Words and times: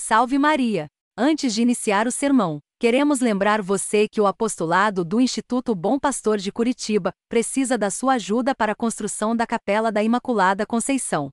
Salve 0.00 0.38
Maria! 0.38 0.86
Antes 1.18 1.52
de 1.52 1.60
iniciar 1.60 2.06
o 2.06 2.12
sermão, 2.12 2.60
queremos 2.78 3.18
lembrar 3.18 3.60
você 3.60 4.06
que 4.08 4.20
o 4.20 4.28
apostolado 4.28 5.04
do 5.04 5.20
Instituto 5.20 5.74
Bom 5.74 5.98
Pastor 5.98 6.38
de 6.38 6.52
Curitiba 6.52 7.12
precisa 7.28 7.76
da 7.76 7.90
sua 7.90 8.14
ajuda 8.14 8.54
para 8.54 8.72
a 8.72 8.76
construção 8.76 9.34
da 9.34 9.44
Capela 9.44 9.90
da 9.90 10.00
Imaculada 10.00 10.64
Conceição. 10.64 11.30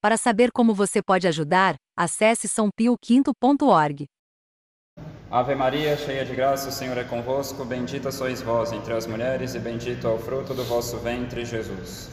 Para 0.00 0.16
saber 0.16 0.52
como 0.52 0.72
você 0.72 1.02
pode 1.02 1.26
ajudar, 1.26 1.74
acesse 1.98 2.46
sãopioquinto.org. 2.46 4.06
Ave 5.28 5.54
Maria, 5.56 5.96
cheia 5.96 6.24
de 6.24 6.34
graça, 6.34 6.68
o 6.68 6.72
Senhor 6.72 6.96
é 6.96 7.04
convosco, 7.04 7.64
bendita 7.64 8.12
sois 8.12 8.40
vós 8.40 8.72
entre 8.72 8.94
as 8.94 9.04
mulheres 9.04 9.56
e 9.56 9.58
bendito 9.58 10.06
é 10.06 10.10
o 10.10 10.18
fruto 10.18 10.54
do 10.54 10.62
vosso 10.62 10.96
ventre, 10.98 11.44
Jesus. 11.44 12.08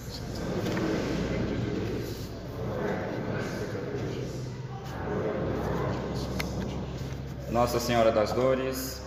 Nossa 7.52 7.82
Senhora 7.82 8.14
das 8.14 8.32
Dores, 8.32 9.02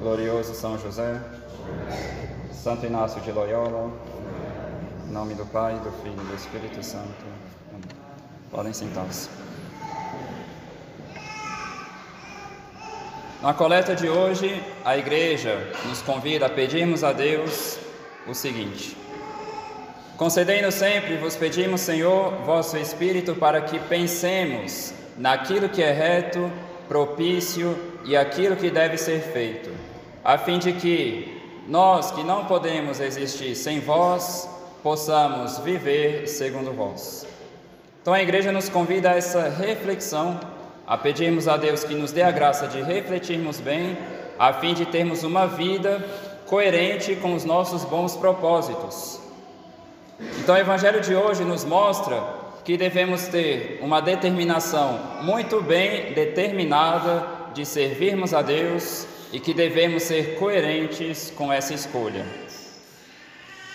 glorioso 0.00 0.54
São 0.54 0.78
José, 0.78 1.20
Santo 2.50 2.86
Inácio 2.86 3.20
de 3.20 3.30
Loyola, 3.30 3.92
em 5.06 5.12
nome 5.12 5.34
do 5.34 5.44
Pai, 5.44 5.74
do 5.74 5.92
Filho 6.02 6.14
e 6.14 6.26
do 6.28 6.34
Espírito 6.34 6.82
Santo. 6.82 7.12
Amém. 7.68 7.82
Podem 8.50 8.72
sentar-se. 8.72 9.28
Na 13.42 13.52
coleta 13.52 13.94
de 13.94 14.08
hoje, 14.08 14.64
a 14.82 14.96
igreja 14.96 15.54
nos 15.86 16.00
convida 16.00 16.46
a 16.46 16.48
pedirmos 16.48 17.04
a 17.04 17.12
Deus 17.12 17.78
o 18.26 18.32
seguinte: 18.32 18.96
Concedei-nos 20.16 20.74
sempre, 20.74 21.18
vos 21.18 21.36
pedimos, 21.36 21.82
Senhor, 21.82 22.32
vosso 22.46 22.78
Espírito, 22.78 23.34
para 23.34 23.60
que 23.60 23.78
pensemos 23.78 24.94
naquilo 25.18 25.68
que 25.68 25.82
é 25.82 25.92
reto 25.92 26.50
propício 26.88 27.76
e 28.04 28.16
aquilo 28.16 28.56
que 28.56 28.70
deve 28.70 28.96
ser 28.96 29.20
feito, 29.20 29.70
a 30.24 30.36
fim 30.38 30.58
de 30.58 30.72
que 30.72 31.40
nós 31.68 32.10
que 32.10 32.22
não 32.22 32.44
podemos 32.44 33.00
existir 33.00 33.54
sem 33.54 33.80
vós, 33.80 34.48
possamos 34.82 35.58
viver 35.58 36.26
segundo 36.26 36.72
vós. 36.72 37.26
Então 38.00 38.12
a 38.12 38.20
igreja 38.20 38.50
nos 38.50 38.68
convida 38.68 39.10
a 39.10 39.16
essa 39.16 39.48
reflexão, 39.48 40.40
a 40.86 40.98
pedirmos 40.98 41.46
a 41.46 41.56
Deus 41.56 41.84
que 41.84 41.94
nos 41.94 42.10
dê 42.10 42.22
a 42.22 42.32
graça 42.32 42.66
de 42.66 42.82
refletirmos 42.82 43.60
bem, 43.60 43.96
a 44.38 44.52
fim 44.52 44.74
de 44.74 44.84
termos 44.84 45.22
uma 45.22 45.46
vida 45.46 46.04
coerente 46.46 47.14
com 47.16 47.34
os 47.34 47.44
nossos 47.44 47.84
bons 47.84 48.16
propósitos. 48.16 49.20
Então 50.40 50.54
o 50.54 50.58
evangelho 50.58 51.00
de 51.00 51.14
hoje 51.14 51.44
nos 51.44 51.64
mostra 51.64 52.41
que 52.64 52.76
devemos 52.76 53.26
ter 53.28 53.78
uma 53.82 54.00
determinação 54.00 54.98
muito 55.22 55.60
bem 55.60 56.12
determinada 56.12 57.26
de 57.54 57.66
servirmos 57.66 58.32
a 58.32 58.42
Deus 58.42 59.06
e 59.32 59.40
que 59.40 59.52
devemos 59.52 60.04
ser 60.04 60.36
coerentes 60.36 61.32
com 61.36 61.52
essa 61.52 61.74
escolha. 61.74 62.24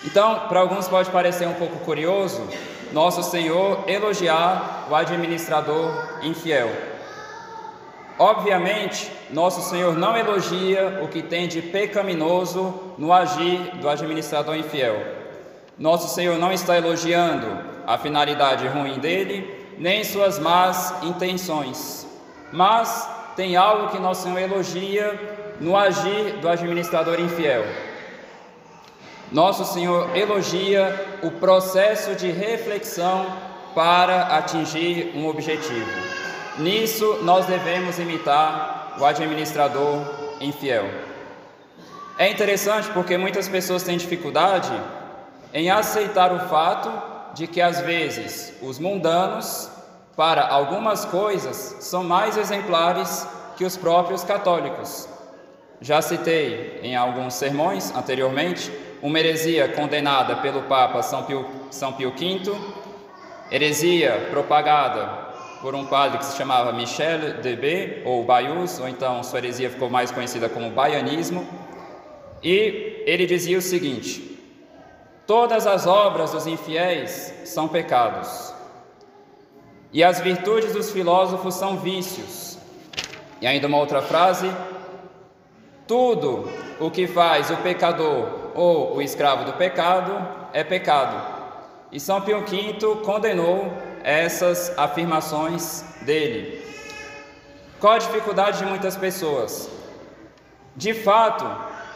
Então, 0.06 0.48
para 0.48 0.60
alguns 0.60 0.88
pode 0.88 1.10
parecer 1.10 1.48
um 1.48 1.56
pouco 1.56 1.80
curioso 1.80 2.48
nosso 2.94 3.22
Senhor 3.24 3.84
elogiar 3.88 4.88
o 4.90 4.96
administrador 4.96 6.20
infiel. 6.24 6.70
Obviamente, 8.18 9.12
nosso 9.30 9.62
Senhor 9.70 9.98
não 9.98 10.16
elogia 10.16 11.02
o 11.04 11.08
que 11.08 11.22
tem 11.22 11.48
de 11.48 11.62
pecaminoso 11.62 12.74
no 12.98 13.12
agir 13.12 13.76
do 13.82 13.90
administrador 13.90 14.56
infiel. 14.56 14.96
Nosso 15.78 16.14
Senhor 16.14 16.38
não 16.38 16.52
está 16.52 16.78
elogiando 16.78 17.77
a 17.88 17.98
finalidade 17.98 18.68
ruim 18.68 19.00
dele, 19.00 19.74
nem 19.78 20.04
suas 20.04 20.38
más 20.38 20.94
intenções. 21.02 22.06
Mas 22.52 23.10
tem 23.38 23.56
algo 23.56 23.90
que 23.90 23.98
nosso 23.98 24.24
Senhor 24.24 24.40
elogia 24.40 25.56
no 25.62 25.76
agir 25.78 26.34
do 26.42 26.50
administrador 26.50 27.18
infiel. 27.18 27.66
Nosso 29.32 29.64
Senhor 29.66 30.16
elogia 30.16 31.20
o 31.23 31.32
processo 31.32 32.14
de 32.16 32.30
reflexão 32.30 33.26
para 33.73 34.38
atingir 34.38 35.14
um 35.16 35.28
objetivo. 35.28 35.90
Nisso 36.58 37.20
nós 37.23 37.45
devemos 37.45 38.00
imitar 38.00 38.98
o 39.00 39.06
administrador 39.06 40.02
infiel. 40.42 40.90
É 42.17 42.30
interessante 42.30 42.90
porque 42.90 43.17
muitas 43.17 43.48
pessoas 43.48 43.84
têm 43.84 43.98
dificuldade 43.98 44.72
em 45.54 45.70
aceitar 45.70 46.34
o 46.34 46.40
fato 46.50 47.17
de 47.37 47.45
que 47.45 47.61
às 47.61 47.80
vezes 47.81 48.52
os 48.64 48.80
mundanos, 48.80 49.70
para 50.15 50.48
algumas 50.48 51.05
coisas, 51.05 51.77
são 51.81 52.03
mais 52.03 52.36
exemplares 52.36 53.27
que 53.55 53.64
os 53.64 53.77
próprios 53.77 54.23
católicos. 54.23 55.08
Já 55.80 56.02
citei 56.02 56.80
em 56.81 56.95
alguns 56.95 57.36
sermões 57.36 57.95
anteriormente 57.95 58.71
uma 59.03 59.20
heresia 59.20 59.67
condenada 59.67 60.37
pelo 60.37 60.64
Papa 60.64 61.03
São 61.03 61.23
Pio, 61.23 61.45
São 61.70 61.93
Pio 61.93 62.11
V, 62.17 62.52
heresia 63.52 64.30
propagada 64.31 65.27
por 65.61 65.75
um 65.75 65.86
padre 65.86 66.17
que 66.17 66.25
se 66.25 66.36
chamava 66.36 66.73
Michel 66.73 67.39
de 67.42 67.55
B, 67.55 68.02
ou 68.04 68.23
Baius, 68.23 68.80
ou 68.80 68.89
então 68.89 69.21
sua 69.21 69.37
heresia 69.37 69.69
ficou 69.69 69.92
mais 69.92 70.09
conhecida 70.09 70.49
como 70.49 70.71
baianismo, 70.71 71.48
e 72.43 73.04
ele 73.05 73.27
dizia 73.27 73.59
o 73.59 73.61
seguinte: 73.61 74.36
Todas 75.27 75.67
as 75.67 75.86
obras 75.86 76.32
dos 76.32 76.48
infiéis 76.48 77.33
são 77.43 77.67
pecados, 77.67 78.54
e 79.92 80.02
as 80.02 80.21
virtudes 80.21 80.71
dos 80.71 80.89
filósofos 80.89 81.54
são 81.54 81.76
vícios. 81.76 82.58
E 83.42 83.45
ainda 83.45 83.67
uma 83.67 83.77
outra 83.77 84.02
frase: 84.02 84.49
tudo 85.86 86.49
o 86.80 86.89
que 86.89 87.08
faz 87.08 87.52
o 87.52 87.58
pecador 87.58 88.52
ou 88.55 88.95
o 88.95 89.02
escravo 89.02 89.43
do 89.43 89.52
pecado 89.52 90.14
é 90.54 90.64
pecado. 90.64 91.36
E 91.92 91.99
São 91.99 92.21
Pio 92.21 92.45
V 92.45 92.77
condenou 93.04 93.71
essas 94.05 94.77
afirmações 94.77 95.83
dele. 96.04 96.66
Qual 97.82 97.93
a 97.93 97.98
dificuldade 97.98 98.60
de 98.60 98.66
muitas 98.66 98.95
pessoas? 98.95 99.70
De 100.73 100.93
fato, 100.93 101.45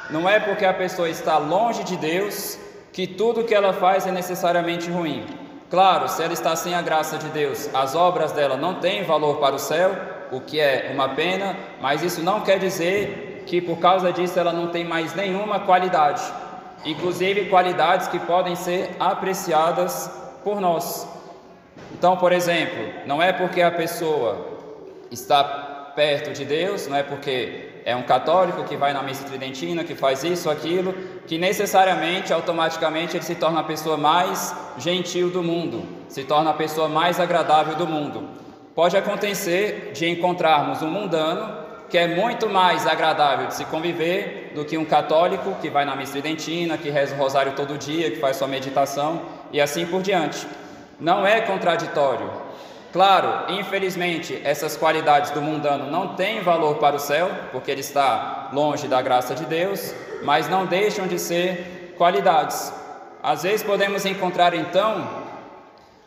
não 0.10 0.28
é 0.28 0.38
porque 0.38 0.66
a 0.66 0.74
pessoa 0.74 1.10
está 1.10 1.38
longe 1.38 1.84
de 1.86 1.96
Deus 1.96 2.60
que 2.92 3.08
tudo 3.08 3.44
que 3.44 3.54
ela 3.54 3.74
faz 3.74 4.06
é 4.06 4.12
necessariamente 4.12 4.90
ruim. 4.90 5.26
Claro, 5.70 6.10
se 6.10 6.22
ela 6.22 6.34
está 6.34 6.56
sem 6.56 6.74
a 6.74 6.82
graça 6.82 7.18
de 7.18 7.30
Deus, 7.30 7.70
as 7.74 7.96
obras 7.96 8.34
dela 8.34 8.58
não 8.58 8.76
têm 8.76 9.04
valor 9.04 9.38
para 9.38 9.56
o 9.56 9.60
céu, 9.60 9.96
o 10.32 10.42
que 10.42 10.60
é 10.60 10.92
uma 10.94 11.10
pena, 11.10 11.56
mas 11.82 12.04
isso 12.04 12.22
não 12.22 12.42
quer 12.42 12.60
dizer 12.60 13.44
que 13.48 13.62
por 13.62 13.78
causa 13.78 14.12
disso 14.12 14.38
ela 14.38 14.52
não 14.52 14.68
tem 14.68 14.84
mais 14.84 15.16
nenhuma 15.16 15.62
qualidade, 15.62 16.22
inclusive 16.86 17.46
qualidades 17.50 18.08
que 18.08 18.20
podem 18.20 18.56
ser 18.56 18.96
apreciadas 19.00 20.12
por 20.44 20.60
nós. 20.60 21.08
Então, 21.94 22.18
por 22.18 22.32
exemplo, 22.32 22.84
não 23.06 23.22
é 23.22 23.32
porque 23.32 23.62
a 23.62 23.72
pessoa 23.72 24.60
está 25.10 25.44
perto 25.96 26.32
de 26.32 26.46
Deus, 26.46 26.88
não 26.88 26.98
é 26.98 27.04
porque 27.04 27.70
é 27.86 27.96
um 27.96 28.04
católico 28.04 28.64
que 28.64 28.76
vai 28.76 28.94
na 28.94 29.02
missa 29.02 29.24
tridentina, 29.24 29.84
que 29.84 29.96
faz 29.96 30.24
isso, 30.24 30.50
aquilo, 30.50 30.94
que 31.32 31.38
necessariamente, 31.38 32.34
automaticamente, 32.34 33.16
ele 33.16 33.24
se 33.24 33.36
torna 33.36 33.62
a 33.62 33.64
pessoa 33.64 33.96
mais 33.96 34.54
gentil 34.78 35.30
do 35.30 35.42
mundo, 35.42 35.82
se 36.10 36.26
torna 36.26 36.50
a 36.50 36.54
pessoa 36.54 36.90
mais 36.90 37.22
agradável 37.22 37.74
do 37.76 37.88
mundo. 37.88 38.28
Pode 38.76 38.98
acontecer 38.98 39.94
de 39.94 40.10
encontrarmos 40.10 40.82
um 40.82 40.90
mundano 40.90 41.56
que 41.90 41.98
é 41.98 42.06
muito 42.06 42.50
mais 42.50 42.86
agradável 42.86 43.48
de 43.48 43.56
se 43.56 43.64
conviver 43.64 44.52
do 44.54 44.66
que 44.66 44.78
um 44.78 44.84
católico 44.84 45.56
que 45.62 45.70
vai 45.70 45.86
na 45.86 45.96
missa 45.96 46.12
tridentina, 46.12 46.78
que 46.78 46.90
reza 46.90 47.16
o 47.16 47.18
rosário 47.18 47.54
todo 47.54 47.78
dia, 47.78 48.12
que 48.12 48.18
faz 48.18 48.36
sua 48.36 48.50
meditação 48.50 49.22
e 49.54 49.62
assim 49.62 49.86
por 49.86 50.02
diante. 50.02 50.46
Não 51.00 51.26
é 51.26 51.40
contraditório, 51.40 52.30
Claro, 52.92 53.54
infelizmente, 53.54 54.42
essas 54.44 54.76
qualidades 54.76 55.32
do 55.32 55.42
mundano 55.42 55.90
não 55.90 56.10
têm 56.16 56.42
valor 56.42 56.76
para 56.76 56.98
o 56.98 57.00
céu, 57.00 57.32
porque 57.52 57.72
ele 57.72 57.80
está 57.80 58.50
longe 58.52 58.88
da 58.88 59.02
graça 59.02 59.34
de 59.34 59.46
Deus, 59.46 59.96
mas 60.24 60.50
não 60.50 60.66
deixam 60.66 61.08
de 61.08 61.18
ser 61.18 61.96
qualidades. 61.98 62.74
Às 63.24 63.44
vezes 63.44 63.64
podemos 63.64 64.06
encontrar 64.06 64.54
então 64.54 65.08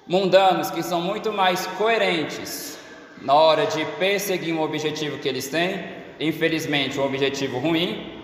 mundanos 0.06 0.70
que 0.70 0.82
são 0.82 1.00
muito 1.00 1.32
mais 1.32 1.66
coerentes 1.78 2.78
na 3.22 3.32
hora 3.32 3.64
de 3.64 3.82
perseguir 3.98 4.54
um 4.54 4.60
objetivo 4.60 5.18
que 5.18 5.28
eles 5.28 5.48
têm, 5.48 5.82
infelizmente 6.20 7.00
um 7.00 7.04
objetivo 7.04 7.58
ruim, 7.58 8.20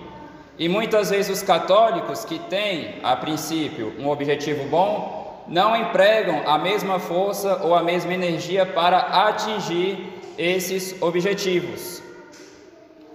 e 0.59 0.69
muitas 0.69 1.09
vezes 1.09 1.39
os 1.39 1.43
católicos 1.43 2.27
que 2.27 2.39
têm 2.39 2.97
a 3.03 3.17
princípio 3.17 3.95
um 3.99 4.11
objetivo 4.11 4.65
bom, 4.65 5.20
não 5.51 5.77
empregam 5.77 6.43
a 6.47 6.57
mesma 6.57 7.01
força 7.01 7.61
ou 7.65 7.75
a 7.75 7.83
mesma 7.83 8.15
energia 8.15 8.65
para 8.65 8.99
atingir 9.27 10.21
esses 10.39 10.95
objetivos. 11.03 12.01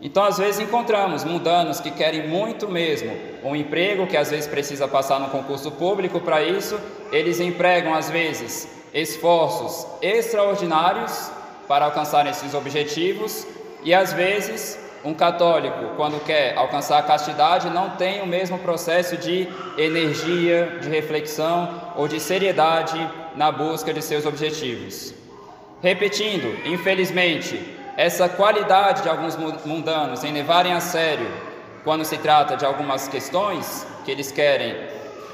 Então, 0.01 0.25
às 0.25 0.37
vezes, 0.37 0.59
encontramos 0.59 1.23
mundanos 1.23 1.79
que 1.79 1.89
querem 1.89 2.27
muito 2.27 2.67
mesmo 2.67 3.15
um 3.41 3.55
emprego, 3.55 4.05
que 4.05 4.17
às 4.17 4.29
vezes 4.29 4.45
precisa 4.45 4.85
passar 4.85 5.19
no 5.19 5.29
concurso 5.29 5.71
público 5.71 6.19
para 6.19 6.43
isso, 6.43 6.77
eles 7.09 7.39
empregam, 7.39 7.93
às 7.93 8.09
vezes, 8.09 8.67
esforços 8.93 9.87
extraordinários 10.01 11.31
para 11.69 11.85
alcançar 11.85 12.27
esses 12.27 12.53
objetivos, 12.53 13.47
e 13.81 13.93
às 13.93 14.11
vezes 14.11 14.77
um 15.05 15.13
católico, 15.13 15.93
quando 15.95 16.19
quer 16.23 16.57
alcançar 16.57 16.97
a 16.97 17.03
castidade, 17.03 17.69
não 17.69 17.91
tem 17.91 18.21
o 18.21 18.25
mesmo 18.25 18.57
processo 18.57 19.15
de 19.15 19.47
energia, 19.77 20.79
de 20.81 20.89
reflexão 20.89 21.93
ou 21.95 22.07
de 22.07 22.19
seriedade 22.19 22.99
na 23.35 23.51
busca 23.51 23.93
de 23.93 24.01
seus 24.01 24.25
objetivos. 24.25 25.13
Repetindo, 25.81 26.57
infelizmente, 26.65 27.77
essa 27.95 28.27
qualidade 28.27 29.03
de 29.03 29.09
alguns 29.09 29.37
mundanos 29.63 30.23
em 30.23 30.33
levarem 30.33 30.73
a 30.73 30.79
sério 30.79 31.27
quando 31.83 32.03
se 32.03 32.17
trata 32.17 32.57
de 32.57 32.65
algumas 32.65 33.07
questões 33.07 33.85
que 34.03 34.09
eles 34.09 34.31
querem 34.31 34.75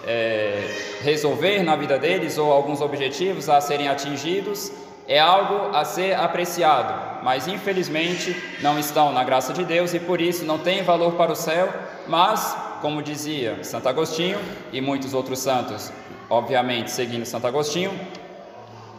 é, 0.06 0.68
resolver 1.02 1.64
na 1.64 1.78
vida 1.78 1.98
deles 1.98 2.38
ou 2.38 2.52
alguns 2.52 2.82
objetivos 2.82 3.48
a 3.48 3.62
serem 3.62 3.88
atingidos, 3.88 4.72
é 5.12 5.20
algo 5.20 5.76
a 5.76 5.84
ser 5.84 6.14
apreciado, 6.14 7.22
mas 7.22 7.46
infelizmente 7.46 8.34
não 8.62 8.80
estão 8.80 9.12
na 9.12 9.26
graça 9.26 9.52
de 9.52 9.66
Deus 9.66 9.94
e 9.94 10.00
por 10.00 10.22
isso 10.22 10.46
não 10.46 10.58
têm 10.58 10.84
valor 10.84 11.16
para 11.16 11.34
o 11.34 11.36
céu, 11.36 11.68
mas, 12.08 12.56
como 12.82 13.04
dizia 13.04 13.62
Santo 13.62 13.90
Agostinho 13.90 14.40
e 14.72 14.80
muitos 14.80 15.14
outros 15.14 15.40
santos, 15.40 15.92
obviamente 16.30 16.92
seguindo 16.92 17.26
Santo 17.26 17.46
Agostinho, 17.46 17.92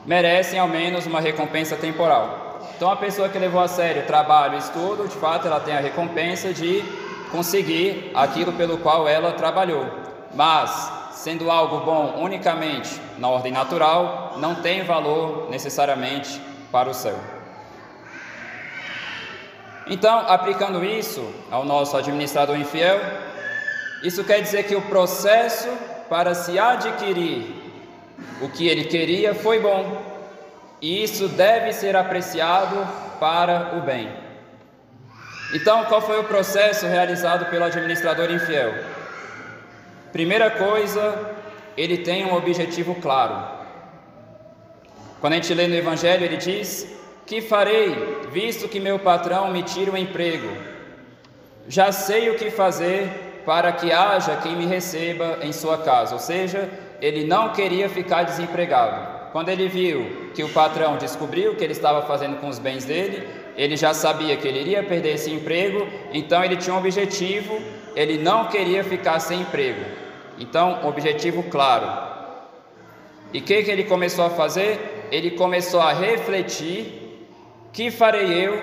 merecem 0.05 0.59
ao 0.59 0.69
menos 0.69 1.07
uma 1.07 1.19
recompensa 1.19 1.77
temporal. 1.77 2.61
Então, 2.77 2.91
a 2.91 2.97
pessoa 2.97 3.31
que 3.31 3.39
levou 3.39 3.63
a 3.63 3.69
sério 3.69 4.05
trabalho 4.07 4.57
e 4.57 4.59
estudo, 4.59 5.09
de 5.09 5.17
fato, 5.17 5.47
ela 5.47 5.61
tem 5.61 5.75
a 5.75 5.81
recompensa 5.81 6.53
de 6.53 6.85
conseguir 7.31 8.11
aquilo 8.15 8.53
pelo 8.53 8.77
qual 8.77 9.09
ela 9.09 9.33
trabalhou. 9.33 9.87
Mas, 10.35 10.93
sendo 11.23 11.53
algo 11.53 11.87
bom 11.87 12.17
unicamente 12.19 13.01
na 13.17 13.29
ordem 13.29 13.53
natural, 13.53 14.35
não 14.39 14.57
tem 14.57 14.83
valor 14.83 15.49
necessariamente 15.49 16.43
para 16.73 16.91
o 16.91 16.95
céu. 16.95 17.17
Então, 19.87 20.25
aplicando 20.29 20.85
isso 20.85 21.25
ao 21.49 21.65
nosso 21.65 21.97
administrador 21.97 22.57
infiel, 22.59 22.99
isso 24.03 24.25
quer 24.25 24.41
dizer 24.41 24.65
que 24.65 24.75
o 24.75 24.83
processo 24.83 25.69
para 26.09 26.35
se 26.35 26.59
adquirir 26.59 27.55
o 28.41 28.49
que 28.49 28.67
ele 28.67 28.87
queria 28.87 29.33
foi 29.33 29.61
bom, 29.61 30.03
e 30.81 31.05
isso 31.05 31.29
deve 31.29 31.73
ser 31.73 31.95
apreciado 31.95 32.77
para 33.21 33.77
o 33.77 33.81
bem. 33.83 34.11
Então, 35.55 35.85
qual 35.85 36.01
foi 36.01 36.19
o 36.19 36.25
processo 36.25 36.85
realizado 36.85 37.47
pelo 37.47 37.65
administrador 37.65 38.29
infiel? 38.29 39.02
Primeira 40.13 40.51
coisa, 40.51 41.37
ele 41.77 41.99
tem 41.99 42.27
um 42.27 42.35
objetivo 42.35 42.95
claro. 42.97 43.63
Quando 45.21 45.33
a 45.33 45.37
gente 45.37 45.55
lê 45.55 45.67
no 45.67 45.75
Evangelho, 45.75 46.25
ele 46.25 46.37
diz: 46.37 46.87
Que 47.27 47.41
farei, 47.41 47.95
visto 48.31 48.69
que 48.69 48.79
meu 48.79 48.99
patrão 48.99 49.51
me 49.51 49.63
tira 49.63 49.93
o 49.93 49.97
emprego? 49.97 50.49
Já 51.69 51.93
sei 51.93 52.29
o 52.29 52.35
que 52.35 52.51
fazer 52.51 53.09
para 53.47 53.73
que 53.73 53.91
haja 53.91 54.37
quem 54.37 54.57
me 54.57 54.67
receba 54.67 55.39
em 55.43 55.53
sua 55.53 55.79
casa. 55.79 56.15
Ou 56.15 56.21
seja, 56.21 56.69
ele 57.01 57.25
não 57.25 57.53
queria 57.53 57.89
ficar 57.89 58.25
desempregado. 58.25 59.31
Quando 59.33 59.49
ele 59.49 59.69
viu 59.69 60.31
que 60.35 60.45
o 60.45 60.49
patrão 60.51 60.99
descobriu 60.99 61.53
o 61.53 61.57
que 61.57 61.65
ele 61.65 61.73
estava 61.73 62.03
fazendo 62.03 62.39
com 62.39 62.49
os 62.49 62.59
bens 62.59 62.85
dele, 62.85 63.27
ele 63.57 63.77
já 63.77 63.95
sabia 63.95 64.37
que 64.37 64.47
ele 64.47 64.61
iria 64.61 64.83
perder 64.83 65.15
esse 65.15 65.31
emprego, 65.31 65.87
então 66.13 66.45
ele 66.45 66.57
tinha 66.57 66.75
um 66.75 66.79
objetivo, 66.79 67.61
ele 67.97 68.19
não 68.19 68.49
queria 68.49 68.85
ficar 68.85 69.19
sem 69.21 69.41
emprego. 69.41 70.02
Então, 70.39 70.87
objetivo 70.87 71.43
claro. 71.45 72.11
E 73.33 73.39
o 73.39 73.43
que, 73.43 73.63
que 73.63 73.71
ele 73.71 73.85
começou 73.85 74.27
a 74.27 74.31
fazer? 74.31 75.09
Ele 75.11 75.33
começou 75.33 75.81
a 75.81 75.93
refletir: 75.93 77.29
que 77.73 77.91
farei 77.91 78.47
eu, 78.47 78.61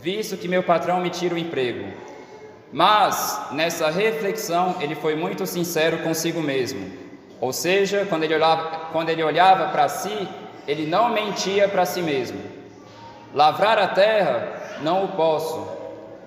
visto 0.00 0.36
que 0.36 0.48
meu 0.48 0.62
patrão 0.62 1.00
me 1.00 1.10
tira 1.10 1.34
o 1.34 1.38
emprego? 1.38 1.88
Mas, 2.72 3.48
nessa 3.52 3.90
reflexão, 3.90 4.76
ele 4.80 4.94
foi 4.94 5.14
muito 5.14 5.46
sincero 5.46 5.98
consigo 5.98 6.40
mesmo. 6.40 6.90
Ou 7.40 7.52
seja, 7.52 8.06
quando 8.08 8.24
ele 8.24 8.34
olhava, 8.34 8.90
quando 8.92 9.08
ele 9.08 9.22
olhava 9.22 9.68
para 9.68 9.88
si, 9.88 10.28
ele 10.66 10.86
não 10.86 11.08
mentia 11.08 11.68
para 11.68 11.86
si 11.86 12.02
mesmo. 12.02 12.38
Lavrar 13.34 13.78
a 13.78 13.88
terra, 13.88 14.78
não 14.82 15.04
o 15.04 15.08
posso. 15.08 15.66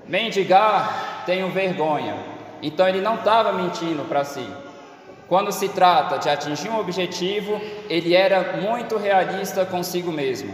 Mendigar, 0.07 1.23
tenho 1.25 1.49
vergonha. 1.51 2.15
Então 2.61 2.87
ele 2.87 3.01
não 3.01 3.15
estava 3.15 3.51
mentindo 3.51 4.03
para 4.05 4.23
si. 4.23 4.45
Quando 5.31 5.49
se 5.53 5.69
trata 5.69 6.17
de 6.17 6.27
atingir 6.27 6.67
um 6.69 6.77
objetivo, 6.77 7.57
ele 7.89 8.13
era 8.13 8.57
muito 8.57 8.97
realista 8.97 9.65
consigo 9.65 10.11
mesmo. 10.11 10.53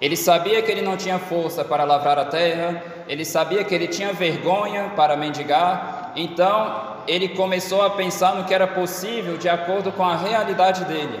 Ele 0.00 0.16
sabia 0.16 0.62
que 0.62 0.72
ele 0.72 0.80
não 0.80 0.96
tinha 0.96 1.18
força 1.18 1.62
para 1.62 1.84
lavrar 1.84 2.18
a 2.18 2.24
terra, 2.24 2.82
ele 3.06 3.22
sabia 3.22 3.62
que 3.62 3.74
ele 3.74 3.86
tinha 3.86 4.14
vergonha 4.14 4.92
para 4.96 5.14
mendigar, 5.14 6.14
então 6.16 7.02
ele 7.06 7.28
começou 7.28 7.82
a 7.82 7.90
pensar 7.90 8.34
no 8.34 8.44
que 8.44 8.54
era 8.54 8.66
possível 8.66 9.36
de 9.36 9.46
acordo 9.46 9.92
com 9.92 10.04
a 10.04 10.16
realidade 10.16 10.86
dele. 10.86 11.20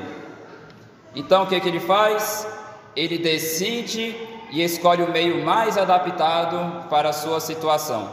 Então 1.14 1.42
o 1.42 1.46
que, 1.46 1.60
que 1.60 1.68
ele 1.68 1.80
faz? 1.80 2.48
Ele 2.96 3.18
decide 3.18 4.16
e 4.50 4.62
escolhe 4.62 5.02
o 5.02 5.10
meio 5.10 5.44
mais 5.44 5.76
adaptado 5.76 6.88
para 6.88 7.10
a 7.10 7.12
sua 7.12 7.38
situação. 7.38 8.08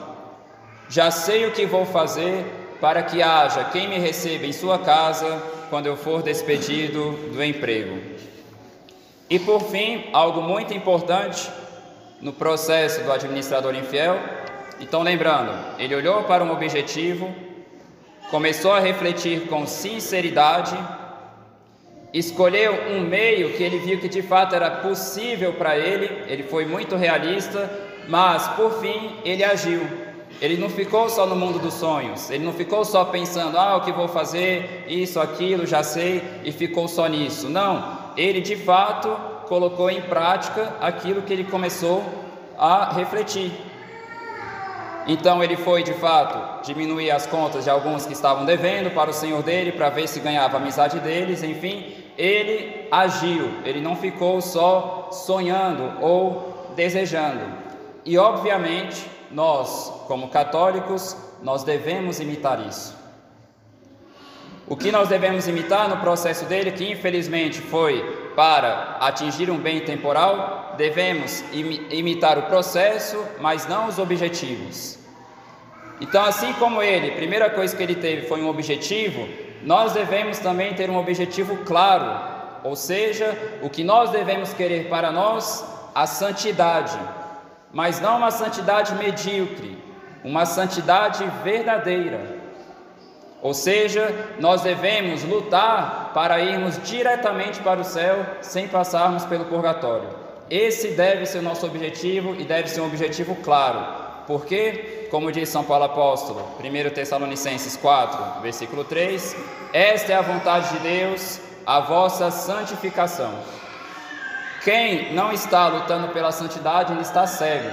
Já 0.89 1.11
sei 1.11 1.45
o 1.45 1.53
que 1.53 1.65
vou 1.65 1.85
fazer 1.85 2.66
para 2.79 3.03
que 3.03 3.21
haja 3.21 3.63
quem 3.65 3.87
me 3.87 3.97
receba 3.97 4.45
em 4.45 4.53
sua 4.53 4.79
casa 4.79 5.41
quando 5.69 5.87
eu 5.87 5.97
for 5.97 6.21
despedido 6.21 7.11
do 7.33 7.43
emprego. 7.43 7.99
E 9.29 9.37
por 9.39 9.61
fim, 9.63 10.05
algo 10.13 10.41
muito 10.41 10.73
importante 10.73 11.49
no 12.21 12.31
processo 12.31 13.03
do 13.03 13.11
administrador 13.11 13.75
infiel. 13.75 14.17
Então, 14.79 15.01
lembrando, 15.03 15.51
ele 15.77 15.95
olhou 15.95 16.23
para 16.23 16.43
um 16.43 16.51
objetivo, 16.51 17.33
começou 18.29 18.71
a 18.71 18.79
refletir 18.79 19.47
com 19.47 19.65
sinceridade, 19.67 20.77
escolheu 22.13 22.73
um 22.91 23.01
meio 23.01 23.53
que 23.53 23.63
ele 23.63 23.79
viu 23.79 23.99
que 23.99 24.07
de 24.07 24.21
fato 24.21 24.55
era 24.55 24.69
possível 24.69 25.53
para 25.53 25.77
ele, 25.77 26.23
ele 26.27 26.43
foi 26.43 26.65
muito 26.65 26.95
realista, 26.95 27.69
mas 28.07 28.47
por 28.49 28.79
fim 28.79 29.17
ele 29.25 29.43
agiu. 29.43 30.06
Ele 30.39 30.57
não 30.57 30.69
ficou 30.69 31.09
só 31.09 31.25
no 31.25 31.35
mundo 31.35 31.57
dos 31.57 31.73
sonhos, 31.73 32.29
ele 32.29 32.45
não 32.45 32.53
ficou 32.53 32.85
só 32.85 33.05
pensando, 33.05 33.57
ah, 33.57 33.77
o 33.77 33.81
que 33.81 33.91
vou 33.91 34.07
fazer, 34.07 34.85
isso, 34.87 35.19
aquilo, 35.19 35.65
já 35.65 35.81
sei, 35.81 36.21
e 36.43 36.51
ficou 36.51 36.87
só 36.87 37.07
nisso. 37.07 37.49
Não, 37.49 37.97
ele 38.15 38.39
de 38.39 38.55
fato 38.55 39.09
colocou 39.47 39.89
em 39.89 40.01
prática 40.01 40.75
aquilo 40.79 41.23
que 41.23 41.33
ele 41.33 41.43
começou 41.43 42.03
a 42.57 42.93
refletir. 42.93 43.51
Então 45.07 45.43
ele 45.43 45.55
foi 45.55 45.83
de 45.83 45.93
fato 45.93 46.65
diminuir 46.65 47.09
as 47.11 47.25
contas 47.25 47.63
de 47.63 47.69
alguns 47.69 48.05
que 48.05 48.13
estavam 48.13 48.45
devendo 48.45 48.93
para 48.93 49.09
o 49.09 49.13
senhor 49.13 49.41
dele 49.41 49.71
para 49.71 49.89
ver 49.89 50.07
se 50.07 50.19
ganhava 50.19 50.57
a 50.57 50.59
amizade 50.59 50.99
deles, 50.99 51.41
enfim, 51.43 51.95
ele 52.17 52.87
agiu, 52.91 53.49
ele 53.63 53.79
não 53.79 53.95
ficou 53.95 54.41
só 54.41 55.09
sonhando 55.11 55.93
ou 56.01 56.73
desejando. 56.75 57.41
E 58.03 58.17
obviamente, 58.17 59.16
nós, 59.31 59.91
como 60.07 60.29
católicos, 60.29 61.15
nós 61.41 61.63
devemos 61.63 62.19
imitar 62.19 62.65
isso. 62.67 62.95
O 64.67 64.75
que 64.75 64.91
nós 64.91 65.07
devemos 65.07 65.47
imitar 65.47 65.87
no 65.87 65.97
processo 65.97 66.45
dele, 66.45 66.71
que 66.71 66.91
infelizmente 66.91 67.61
foi 67.61 68.01
para 68.35 68.97
atingir 68.99 69.49
um 69.49 69.57
bem 69.57 69.79
temporal, 69.79 70.75
devemos 70.77 71.41
imitar 71.89 72.37
o 72.37 72.43
processo, 72.43 73.23
mas 73.39 73.65
não 73.65 73.87
os 73.87 73.97
objetivos. 73.97 74.99
Então, 76.01 76.23
assim 76.23 76.53
como 76.53 76.83
ele, 76.83 77.11
a 77.11 77.15
primeira 77.15 77.49
coisa 77.49 77.75
que 77.75 77.81
ele 77.81 77.95
teve 77.95 78.27
foi 78.27 78.41
um 78.41 78.49
objetivo, 78.49 79.27
nós 79.63 79.93
devemos 79.93 80.37
também 80.39 80.73
ter 80.73 80.89
um 80.89 80.97
objetivo 80.97 81.57
claro, 81.65 82.59
ou 82.63 82.75
seja, 82.75 83.59
o 83.61 83.69
que 83.69 83.83
nós 83.83 84.11
devemos 84.11 84.53
querer 84.53 84.89
para 84.89 85.11
nós, 85.11 85.65
a 85.95 86.05
santidade, 86.05 86.99
mas 87.77 88.01
não 88.01 88.17
uma 88.17 88.31
santidade 88.31 88.95
medíocre, 88.95 89.77
uma 90.23 90.47
santidade 90.47 91.23
verdadeira. 91.43 92.39
Ou 93.39 93.53
seja, 93.53 94.11
nós 94.39 94.63
devemos 94.63 95.23
lutar 95.23 96.09
para 96.11 96.39
irmos 96.39 96.81
diretamente 96.81 97.59
para 97.59 97.79
o 97.79 97.83
céu 97.83 98.25
sem 98.41 98.67
passarmos 98.67 99.25
pelo 99.25 99.45
purgatório. 99.45 100.09
Esse 100.49 100.87
deve 100.93 101.27
ser 101.27 101.37
o 101.37 101.43
nosso 101.43 101.67
objetivo 101.67 102.33
e 102.33 102.45
deve 102.45 102.67
ser 102.67 102.81
um 102.81 102.87
objetivo 102.87 103.35
claro. 103.43 103.85
Porque, 104.25 105.07
como 105.11 105.31
diz 105.31 105.47
São 105.47 105.63
Paulo 105.63 105.83
Apóstolo, 105.83 106.47
1 106.59 106.89
Tessalonicenses 106.95 107.77
4, 107.77 108.41
versículo 108.41 108.85
3, 108.85 109.35
esta 109.71 110.13
é 110.13 110.15
a 110.15 110.21
vontade 110.23 110.73
de 110.73 110.79
Deus, 110.79 111.39
a 111.63 111.79
vossa 111.81 112.31
santificação. 112.31 113.35
Quem 114.67 115.13
não 115.13 115.31
está 115.31 115.69
lutando 115.69 116.09
pela 116.09 116.29
santidade, 116.29 116.91
ele 116.91 117.01
está 117.01 117.25
cego. 117.25 117.69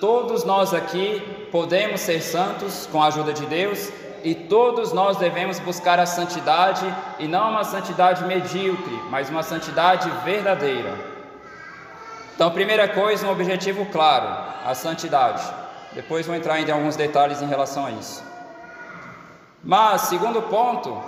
Todos 0.00 0.42
nós 0.42 0.74
aqui 0.74 1.22
podemos 1.52 2.00
ser 2.00 2.20
santos 2.20 2.88
com 2.90 3.00
a 3.00 3.06
ajuda 3.06 3.32
de 3.32 3.46
Deus, 3.46 3.88
e 4.24 4.34
todos 4.34 4.92
nós 4.92 5.16
devemos 5.16 5.60
buscar 5.60 6.00
a 6.00 6.06
santidade 6.06 6.84
e 7.20 7.28
não 7.28 7.50
uma 7.50 7.62
santidade 7.62 8.24
medíocre, 8.24 9.00
mas 9.08 9.30
uma 9.30 9.44
santidade 9.44 10.10
verdadeira. 10.24 10.92
Então, 12.34 12.50
primeira 12.50 12.88
coisa, 12.88 13.24
um 13.24 13.30
objetivo 13.30 13.86
claro, 13.86 14.26
a 14.66 14.74
santidade. 14.74 15.44
Depois 15.92 16.26
vou 16.26 16.34
entrar 16.34 16.58
em 16.58 16.68
alguns 16.68 16.96
detalhes 16.96 17.40
em 17.40 17.46
relação 17.46 17.86
a 17.86 17.92
isso. 17.92 18.24
Mas, 19.62 20.00
segundo 20.00 20.42
ponto, 20.42 21.00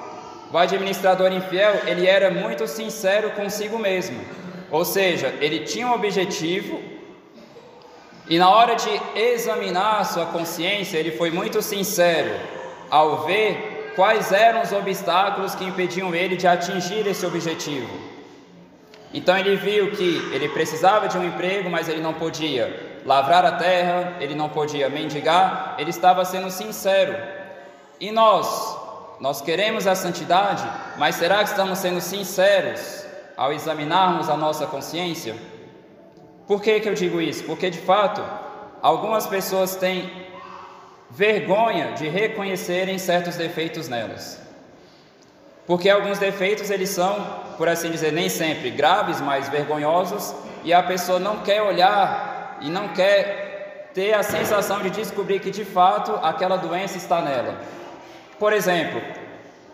o 0.53 0.57
administrador 0.57 1.33
infiel, 1.33 1.81
ele 1.87 2.07
era 2.07 2.31
muito 2.31 2.69
sincero 2.69 3.33
consigo 3.33 3.77
mesmo. 3.77 4.40
Ou 4.71 4.85
seja, 4.85 5.35
ele 5.41 5.61
tinha 5.61 5.87
um 5.87 5.95
objetivo 5.95 6.81
e 8.31 8.39
na 8.39 8.49
hora 8.49 8.77
de 8.77 8.89
examinar 9.17 10.05
sua 10.05 10.27
consciência, 10.27 10.97
ele 10.97 11.11
foi 11.11 11.33
muito 11.33 11.61
sincero 11.61 12.31
ao 12.89 13.25
ver 13.25 13.93
quais 13.97 14.31
eram 14.31 14.63
os 14.63 14.71
obstáculos 14.71 15.57
que 15.57 15.65
impediam 15.65 16.15
ele 16.15 16.37
de 16.37 16.47
atingir 16.47 17.05
esse 17.09 17.27
objetivo. 17.27 17.91
Então 19.13 19.37
ele 19.37 19.57
viu 19.57 19.91
que 19.91 20.31
ele 20.33 20.49
precisava 20.49 21.09
de 21.09 21.19
um 21.19 21.25
emprego, 21.25 21.69
mas 21.69 21.89
ele 21.89 22.01
não 22.01 22.15
podia 22.15 23.01
lavrar 23.05 23.45
a 23.45 23.53
terra, 23.53 24.17
ele 24.21 24.37
não 24.37 24.49
podia 24.49 24.89
mendigar, 24.89 25.75
ele 25.77 25.91
estava 25.91 26.25
sendo 26.25 26.53
sincero. 26.53 27.17
E 27.99 28.13
nós, 28.13 28.79
nós 29.19 29.41
queremos 29.41 29.89
a 29.89 29.97
santidade, 29.97 30.63
mas 30.97 31.17
será 31.17 31.39
que 31.39 31.51
estamos 31.51 31.81
sendo 31.81 32.01
sinceros 32.01 33.00
ao 33.41 33.55
examinarmos 33.55 34.29
a 34.29 34.37
nossa 34.37 34.67
consciência? 34.67 35.35
Por 36.47 36.61
que, 36.61 36.79
que 36.79 36.87
eu 36.91 36.93
digo 36.93 37.23
isso? 37.23 37.43
Porque 37.45 37.71
de 37.71 37.79
fato, 37.79 38.23
algumas 38.83 39.27
pessoas 39.27 39.77
têm 39.77 40.11
vergonha 41.09 41.93
de 41.93 42.07
reconhecerem 42.07 42.99
certos 42.99 43.37
defeitos 43.37 43.89
nelas. 43.89 44.39
Porque 45.67 45.89
alguns 45.89 46.19
defeitos 46.19 46.69
eles 46.69 46.91
são, 46.91 47.15
por 47.57 47.67
assim 47.67 47.91
dizer, 47.91 48.13
nem 48.13 48.29
sempre 48.29 48.69
graves, 48.69 49.23
mas 49.23 49.49
vergonhosos, 49.49 50.35
e 50.63 50.75
a 50.75 50.83
pessoa 50.83 51.19
não 51.19 51.39
quer 51.39 51.63
olhar 51.63 52.59
e 52.61 52.69
não 52.69 52.89
quer 52.89 53.91
ter 53.95 54.13
a 54.13 54.23
sensação 54.23 54.83
de 54.83 54.91
descobrir 54.91 55.41
que 55.41 55.51
de 55.51 55.65
fato 55.65 56.13
aquela 56.23 56.57
doença 56.57 56.99
está 56.99 57.23
nela. 57.23 57.59
Por 58.39 58.53
exemplo, 58.53 59.01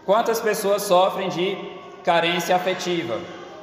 quantas 0.04 0.40
pessoas 0.40 0.82
sofrem 0.82 1.28
de 1.28 1.58
carência 2.04 2.54
afetiva? 2.54 3.18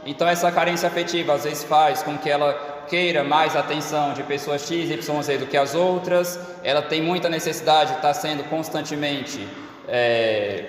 Então 0.05 0.27
essa 0.27 0.51
carência 0.51 0.87
afetiva 0.87 1.33
às 1.33 1.43
vezes 1.43 1.63
faz 1.63 2.03
com 2.03 2.17
que 2.17 2.29
ela 2.29 2.53
queira 2.87 3.23
mais 3.23 3.55
atenção 3.55 4.13
de 4.13 4.23
pessoas 4.23 4.67
X, 4.67 4.89
Y, 4.89 5.21
Z 5.23 5.37
do 5.37 5.47
que 5.47 5.57
as 5.57 5.73
outras, 5.73 6.39
ela 6.63 6.81
tem 6.81 7.01
muita 7.01 7.29
necessidade 7.29 7.91
de 7.91 7.95
estar 7.97 8.13
sendo 8.13 8.43
constantemente 8.49 9.47
é, 9.87 10.65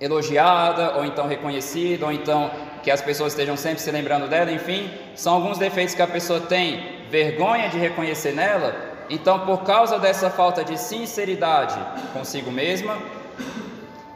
elogiada, 0.00 0.96
ou 0.96 1.04
então 1.04 1.26
reconhecida, 1.26 2.06
ou 2.06 2.12
então 2.12 2.50
que 2.82 2.90
as 2.90 3.00
pessoas 3.00 3.32
estejam 3.32 3.56
sempre 3.56 3.80
se 3.80 3.90
lembrando 3.90 4.28
dela, 4.28 4.50
enfim, 4.50 4.90
são 5.14 5.34
alguns 5.34 5.58
defeitos 5.58 5.94
que 5.94 6.02
a 6.02 6.06
pessoa 6.06 6.40
tem 6.40 7.06
vergonha 7.10 7.68
de 7.68 7.78
reconhecer 7.78 8.32
nela. 8.32 8.74
Então, 9.08 9.40
por 9.40 9.62
causa 9.62 9.98
dessa 9.98 10.30
falta 10.30 10.64
de 10.64 10.78
sinceridade 10.78 11.78
consigo 12.12 12.50
mesma, 12.50 12.96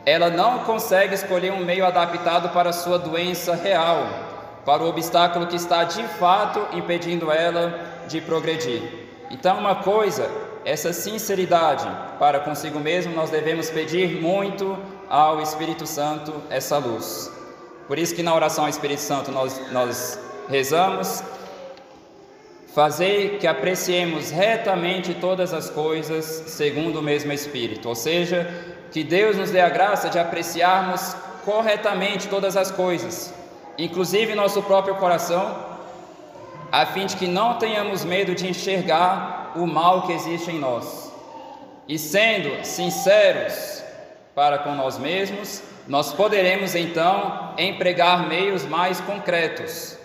ela 0.05 0.31
não 0.31 0.61
consegue 0.61 1.15
escolher 1.15 1.53
um 1.53 1.65
meio 1.65 1.85
adaptado 1.85 2.49
para 2.51 2.71
a 2.71 2.73
sua 2.73 2.99
doença 2.99 3.55
real, 3.55 4.28
para 4.69 4.83
o 4.83 4.87
obstáculo 4.87 5.47
que 5.47 5.57
está 5.57 5.83
de 5.85 6.03
fato 6.19 6.77
impedindo 6.77 7.33
ela 7.33 8.05
de 8.07 8.21
progredir. 8.21 8.83
Então, 9.31 9.57
uma 9.57 9.77
coisa, 9.77 10.31
essa 10.63 10.93
sinceridade 10.93 11.89
para 12.19 12.41
consigo 12.41 12.79
mesmo, 12.79 13.15
nós 13.15 13.31
devemos 13.31 13.71
pedir 13.71 14.21
muito 14.21 14.77
ao 15.09 15.41
Espírito 15.41 15.87
Santo 15.87 16.35
essa 16.51 16.77
luz. 16.77 17.33
Por 17.87 17.99
isso 17.99 18.15
que 18.15 18.23
na 18.23 18.35
oração 18.35 18.65
ao 18.65 18.69
Espírito 18.69 19.01
Santo 19.01 19.33
nós, 19.33 19.59
nós 19.73 20.21
rezamos, 20.51 21.25
fazei 22.75 23.39
que 23.39 23.47
apreciemos 23.47 24.31
retamente 24.31 25.15
todas 25.15 25.55
as 25.55 25.71
coisas 25.71 26.27
segundo 26.47 26.99
o 26.99 27.03
mesmo 27.03 27.33
Espírito, 27.33 27.89
ou 27.89 27.95
seja, 27.95 28.47
que 28.93 29.03
Deus 29.03 29.35
nos 29.35 29.51
dê 29.51 29.63
a 29.63 29.71
graça 29.71 30.11
de 30.11 30.19
apreciarmos 30.19 31.17
corretamente 31.43 32.29
todas 32.29 32.55
as 32.55 32.71
coisas, 32.71 33.33
inclusive 33.79 34.35
nosso 34.35 34.61
próprio 34.63 34.97
coração, 34.97 35.67
a 36.71 36.85
fim 36.85 37.07
de 37.07 37.17
que 37.17 37.27
não 37.27 37.55
tenhamos 37.55 38.05
medo 38.05 38.35
de 38.35 38.49
enxergar 38.49 39.53
o 39.55 39.67
mal 39.67 40.03
que 40.03 40.13
existe 40.13 40.51
em 40.51 40.59
nós. 40.59 41.13
E 41.87 41.99
sendo 41.99 42.65
sinceros 42.67 43.83
para 44.35 44.59
com 44.59 44.75
nós 44.75 44.99
mesmos, 44.99 45.63
nós 45.87 46.13
poderemos 46.13 46.75
então 46.75 47.55
empregar 47.57 48.29
meios 48.29 48.67
mais 48.67 49.01
concretos. 49.01 49.97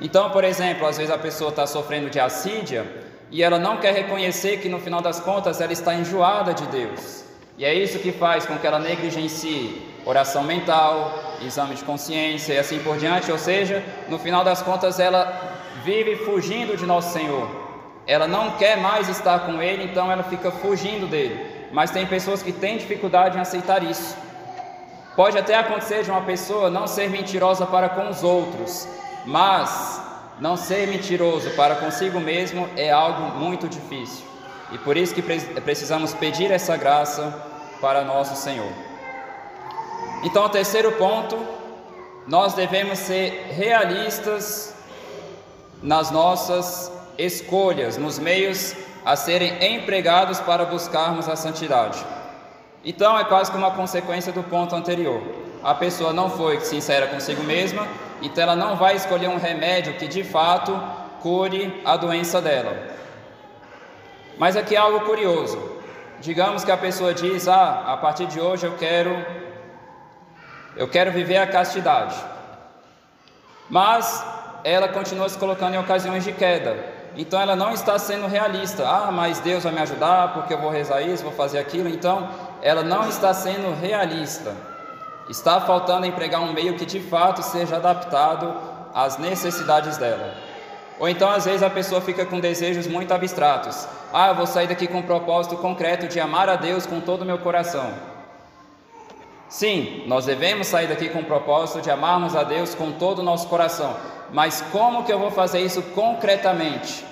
Então, 0.00 0.30
por 0.30 0.42
exemplo, 0.42 0.86
às 0.86 0.98
vezes 0.98 1.12
a 1.12 1.18
pessoa 1.18 1.50
está 1.50 1.66
sofrendo 1.66 2.10
de 2.10 2.18
assídia 2.18 2.84
e 3.30 3.42
ela 3.42 3.58
não 3.58 3.78
quer 3.78 3.94
reconhecer 3.94 4.58
que 4.58 4.68
no 4.68 4.80
final 4.80 5.00
das 5.00 5.20
contas 5.20 5.60
ela 5.60 5.72
está 5.72 5.94
enjoada 5.94 6.52
de 6.52 6.66
Deus. 6.66 7.24
E 7.56 7.64
é 7.64 7.72
isso 7.72 8.00
que 8.00 8.12
faz 8.12 8.44
com 8.44 8.58
que 8.58 8.66
ela 8.66 8.78
negligencie 8.78 9.82
oração 10.04 10.42
mental, 10.42 11.25
exame 11.42 11.74
de 11.74 11.84
consciência 11.84 12.54
e 12.54 12.58
assim 12.58 12.78
por 12.78 12.96
diante, 12.96 13.30
ou 13.32 13.38
seja, 13.38 13.82
no 14.08 14.18
final 14.18 14.44
das 14.44 14.62
contas 14.62 14.98
ela 15.00 15.58
vive 15.84 16.16
fugindo 16.16 16.76
de 16.76 16.86
nosso 16.86 17.12
Senhor. 17.12 17.48
Ela 18.06 18.26
não 18.26 18.52
quer 18.52 18.76
mais 18.76 19.08
estar 19.08 19.40
com 19.40 19.60
Ele, 19.60 19.84
então 19.84 20.10
ela 20.10 20.22
fica 20.22 20.50
fugindo 20.50 21.06
dele 21.06 21.56
mas 21.72 21.90
tem 21.90 22.06
pessoas 22.06 22.42
que 22.42 22.52
têm 22.52 22.78
dificuldade 22.78 23.36
em 23.36 23.40
aceitar 23.40 23.82
isso. 23.82 24.16
Pode 25.14 25.38
até 25.38 25.54
acontecer 25.56 26.02
de 26.02 26.10
uma 26.10 26.22
pessoa 26.22 26.70
não 26.70 26.86
ser 26.86 27.08
mentirosa 27.08 27.66
para 27.66 27.88
com 27.88 28.08
os 28.08 28.22
outros, 28.22 28.86
mas 29.24 30.00
não 30.38 30.56
ser 30.56 30.86
mentiroso 30.88 31.50
para 31.50 31.76
consigo 31.76 32.20
mesmo 32.20 32.68
é 32.76 32.90
algo 32.90 33.38
muito 33.38 33.68
difícil. 33.68 34.24
E 34.72 34.78
por 34.78 34.96
isso 34.96 35.14
que 35.14 35.22
precisamos 35.60 36.12
pedir 36.12 36.50
essa 36.50 36.76
graça 36.76 37.32
para 37.80 38.04
nosso 38.04 38.36
Senhor. 38.36 38.72
Então, 40.22 40.44
o 40.44 40.48
terceiro 40.48 40.92
ponto, 40.92 41.38
nós 42.26 42.54
devemos 42.54 42.98
ser 42.98 43.48
realistas 43.50 44.74
nas 45.82 46.10
nossas 46.10 46.90
escolhas, 47.18 47.96
nos 47.96 48.18
meios 48.18 48.74
a 49.04 49.14
serem 49.14 49.76
empregados 49.76 50.40
para 50.40 50.64
buscarmos 50.64 51.28
a 51.28 51.36
santidade. 51.36 52.04
Então 52.84 53.18
é 53.18 53.24
quase 53.24 53.50
que 53.50 53.56
uma 53.56 53.70
consequência 53.70 54.32
do 54.32 54.42
ponto 54.42 54.74
anterior. 54.74 55.22
A 55.62 55.74
pessoa 55.74 56.12
não 56.12 56.30
foi 56.30 56.60
sincera 56.60 57.06
consigo 57.06 57.42
mesma, 57.42 57.86
então 58.20 58.42
ela 58.42 58.56
não 58.56 58.76
vai 58.76 58.96
escolher 58.96 59.28
um 59.28 59.38
remédio 59.38 59.94
que 59.94 60.08
de 60.08 60.24
fato 60.24 60.78
cure 61.20 61.80
a 61.84 61.96
doença 61.96 62.40
dela. 62.40 62.76
Mas 64.38 64.56
aqui 64.56 64.74
é 64.74 64.78
algo 64.78 65.00
curioso. 65.00 65.58
Digamos 66.20 66.64
que 66.64 66.70
a 66.70 66.76
pessoa 66.76 67.14
diz: 67.14 67.48
"Ah, 67.48 67.84
a 67.86 67.96
partir 67.96 68.26
de 68.26 68.40
hoje 68.40 68.66
eu 68.66 68.76
quero 68.76 69.24
eu 70.76 70.88
quero 70.88 71.10
viver 71.12 71.38
a 71.38 71.46
castidade". 71.46 72.14
Mas 73.68 74.24
ela 74.62 74.88
continua 74.88 75.28
se 75.28 75.38
colocando 75.38 75.74
em 75.74 75.78
ocasiões 75.78 76.24
de 76.24 76.32
queda. 76.32 76.76
Então 77.16 77.40
ela 77.40 77.56
não 77.56 77.72
está 77.72 77.98
sendo 77.98 78.26
realista. 78.26 78.86
Ah, 78.86 79.10
mas 79.10 79.40
Deus 79.40 79.64
vai 79.64 79.72
me 79.72 79.80
ajudar 79.80 80.34
porque 80.34 80.52
eu 80.52 80.58
vou 80.58 80.70
rezar 80.70 81.00
isso, 81.02 81.22
vou 81.22 81.32
fazer 81.32 81.58
aquilo. 81.58 81.88
Então 81.88 82.28
ela 82.62 82.82
não 82.82 83.08
está 83.08 83.32
sendo 83.32 83.74
realista. 83.80 84.52
Está 85.28 85.60
faltando 85.60 86.06
empregar 86.06 86.40
um 86.40 86.52
meio 86.52 86.74
que 86.74 86.84
de 86.84 87.00
fato 87.00 87.42
seja 87.42 87.76
adaptado 87.76 88.54
às 88.94 89.18
necessidades 89.18 89.96
dela. 89.96 90.34
Ou 90.98 91.08
então 91.08 91.30
às 91.30 91.44
vezes 91.44 91.62
a 91.62 91.70
pessoa 91.70 92.00
fica 92.00 92.24
com 92.26 92.38
desejos 92.38 92.86
muito 92.86 93.12
abstratos. 93.12 93.88
Ah, 94.12 94.28
eu 94.28 94.34
vou 94.34 94.46
sair 94.46 94.66
daqui 94.66 94.86
com 94.86 94.98
um 94.98 95.02
propósito 95.02 95.56
concreto 95.56 96.06
de 96.06 96.20
amar 96.20 96.48
a 96.48 96.56
Deus 96.56 96.86
com 96.86 97.00
todo 97.00 97.22
o 97.22 97.24
meu 97.24 97.38
coração. 97.38 98.15
Sim, 99.48 100.02
nós 100.06 100.26
devemos 100.26 100.66
sair 100.66 100.88
daqui 100.88 101.08
com 101.08 101.20
o 101.20 101.24
propósito 101.24 101.80
de 101.80 101.90
amarmos 101.90 102.34
a 102.34 102.42
Deus 102.42 102.74
com 102.74 102.92
todo 102.92 103.20
o 103.20 103.22
nosso 103.22 103.48
coração, 103.48 103.96
mas 104.32 104.60
como 104.72 105.04
que 105.04 105.12
eu 105.12 105.18
vou 105.18 105.30
fazer 105.30 105.60
isso 105.60 105.80
concretamente? 105.94 107.04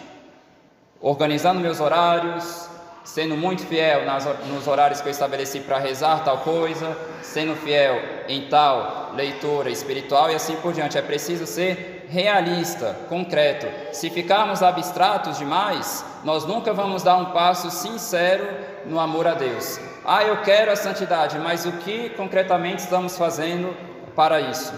Organizando 1.00 1.60
meus 1.60 1.78
horários, 1.78 2.68
sendo 3.04 3.36
muito 3.36 3.64
fiel 3.66 4.04
nas, 4.04 4.24
nos 4.48 4.66
horários 4.66 5.00
que 5.00 5.08
eu 5.08 5.12
estabeleci 5.12 5.60
para 5.60 5.78
rezar 5.78 6.24
tal 6.24 6.38
coisa, 6.38 6.96
sendo 7.22 7.54
fiel 7.54 8.00
em 8.26 8.48
tal 8.48 9.12
leitura 9.14 9.70
espiritual 9.70 10.30
e 10.30 10.34
assim 10.34 10.56
por 10.56 10.72
diante. 10.72 10.98
É 10.98 11.02
preciso 11.02 11.46
ser 11.46 11.93
realista, 12.08 12.96
concreto. 13.08 13.66
Se 13.92 14.10
ficarmos 14.10 14.62
abstratos 14.62 15.38
demais, 15.38 16.04
nós 16.24 16.44
nunca 16.44 16.72
vamos 16.72 17.02
dar 17.02 17.16
um 17.16 17.26
passo 17.26 17.70
sincero 17.70 18.46
no 18.86 18.98
amor 18.98 19.26
a 19.26 19.34
Deus. 19.34 19.78
Ah, 20.04 20.24
eu 20.24 20.42
quero 20.42 20.70
a 20.70 20.76
santidade, 20.76 21.38
mas 21.38 21.64
o 21.64 21.72
que 21.72 22.10
concretamente 22.10 22.82
estamos 22.82 23.16
fazendo 23.16 23.76
para 24.14 24.40
isso? 24.40 24.72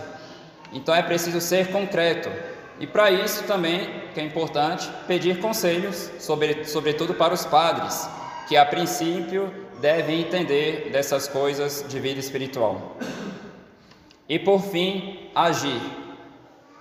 Então 0.72 0.94
é 0.94 1.02
preciso 1.02 1.40
ser 1.40 1.70
concreto. 1.70 2.30
E 2.78 2.86
para 2.86 3.10
isso 3.10 3.44
também, 3.44 3.88
que 4.12 4.20
é 4.20 4.24
importante, 4.24 4.88
pedir 5.06 5.40
conselhos, 5.40 6.10
sobre, 6.18 6.64
sobretudo 6.64 7.14
para 7.14 7.32
os 7.32 7.46
padres, 7.46 8.08
que 8.48 8.56
a 8.56 8.64
princípio 8.64 9.52
devem 9.80 10.20
entender 10.20 10.90
dessas 10.90 11.26
coisas 11.26 11.84
de 11.88 11.98
vida 11.98 12.20
espiritual. 12.20 12.96
E 14.28 14.38
por 14.38 14.62
fim, 14.62 15.30
agir. 15.34 15.80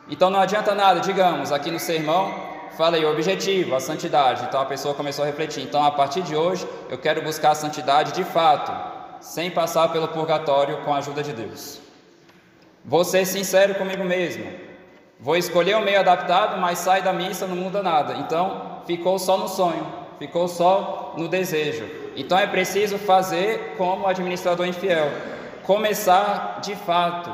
Então 0.10 0.30
não 0.30 0.40
adianta 0.40 0.76
nada, 0.76 1.00
digamos, 1.00 1.52
aqui 1.52 1.72
no 1.72 1.80
sermão, 1.80 2.32
falei 2.78 3.04
o 3.04 3.12
objetivo, 3.12 3.76
a 3.76 3.80
santidade. 3.80 4.44
Então 4.44 4.62
a 4.62 4.66
pessoa 4.66 4.94
começou 4.94 5.24
a 5.24 5.28
refletir. 5.28 5.64
Então 5.64 5.84
a 5.84 5.92
partir 5.92 6.22
de 6.22 6.36
hoje 6.36 6.68
eu 6.90 6.98
quero 6.98 7.22
buscar 7.24 7.52
a 7.52 7.56
santidade 7.56 8.12
de 8.12 8.24
fato, 8.24 8.72
sem 9.20 9.50
passar 9.50 9.90
pelo 9.90 10.08
purgatório 10.08 10.78
com 10.84 10.94
a 10.94 10.98
ajuda 10.98 11.24
de 11.24 11.34
Deus. 11.34 11.80
Vou 12.84 13.04
ser 13.04 13.26
sincero 13.26 13.74
comigo 13.76 14.04
mesmo. 14.04 14.46
Vou 15.20 15.36
escolher 15.36 15.76
o 15.76 15.82
meio 15.82 16.00
adaptado, 16.00 16.60
mas 16.62 16.80
sai 16.80 17.02
da 17.02 17.12
missa 17.12 17.48
não 17.48 17.56
muda 17.56 17.82
nada. 17.82 18.14
Então 18.14 18.82
ficou 18.86 19.18
só 19.18 19.38
no 19.38 19.48
sonho, 19.48 19.88
ficou 20.20 20.48
só 20.48 21.16
no 21.18 21.28
desejo. 21.28 21.90
Então 22.16 22.38
é 22.38 22.46
preciso 22.46 23.00
fazer 23.00 23.74
como 23.76 24.08
administrador 24.08 24.68
infiel, 24.68 25.10
começar 25.64 26.60
de 26.62 26.76
fato 26.76 27.32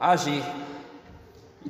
a 0.00 0.10
agir. 0.10 0.42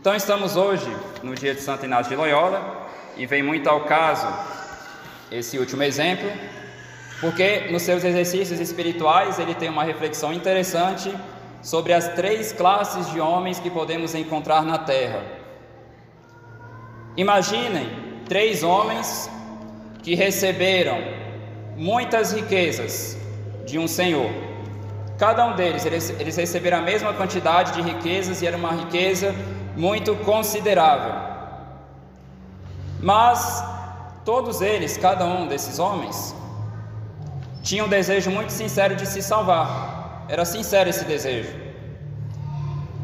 Então 0.01 0.15
estamos 0.15 0.55
hoje 0.55 0.87
no 1.25 1.35
dia 1.35 1.53
de 1.53 1.61
Santo 1.61 1.85
Inácio 1.85 2.11
de 2.11 2.15
Loyola 2.15 2.87
e 3.17 3.27
vem 3.27 3.43
muito 3.43 3.69
ao 3.69 3.81
caso 3.81 4.29
esse 5.29 5.59
último 5.59 5.83
exemplo, 5.83 6.31
porque 7.21 7.67
nos 7.73 7.83
seus 7.83 8.05
exercícios 8.05 8.61
espirituais 8.61 9.41
ele 9.41 9.57
tem 9.57 9.69
uma 9.69 9.83
reflexão 9.83 10.33
interessante 10.33 11.13
sobre 11.61 11.93
as 11.93 12.07
três 12.15 12.53
classes 12.53 13.11
de 13.11 13.19
homens 13.19 13.59
que 13.59 13.69
podemos 13.69 14.15
encontrar 14.15 14.63
na 14.63 14.79
terra. 14.79 15.21
Imaginem 17.17 17.89
três 18.29 18.63
homens 18.63 19.29
que 20.05 20.15
receberam 20.15 20.99
muitas 21.77 22.33
riquezas 22.33 23.19
de 23.67 23.81
um 23.81 23.89
senhor. 23.89 24.31
Cada 25.19 25.45
um 25.45 25.57
deles, 25.57 25.85
eles, 25.85 26.37
receberam 26.37 26.79
a 26.79 26.83
mesma 26.83 27.13
quantidade 27.13 27.73
de 27.73 27.83
riquezas 27.83 28.41
e 28.41 28.47
era 28.47 28.57
uma 28.57 28.71
riqueza 28.71 29.35
muito 29.79 30.15
considerável. 30.17 31.15
Mas 33.01 33.65
todos 34.25 34.61
eles, 34.61 34.97
cada 34.97 35.25
um 35.25 35.47
desses 35.47 35.79
homens, 35.79 36.35
tinha 37.63 37.85
um 37.85 37.89
desejo 37.89 38.31
muito 38.31 38.51
sincero 38.51 38.97
de 38.97 39.07
se 39.07 39.23
salvar. 39.23 40.27
Era 40.29 40.45
sincero 40.45 40.91
esse 40.91 41.05
desejo. 41.05 41.55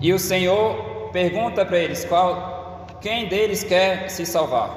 E 0.01 0.13
o 0.13 0.19
Senhor 0.19 1.11
pergunta 1.13 1.65
para 1.65 1.79
eles 1.79 2.05
qual 2.05 2.87
quem 3.01 3.29
deles 3.29 3.63
quer 3.63 4.11
se 4.11 4.27
salvar. 4.27 4.71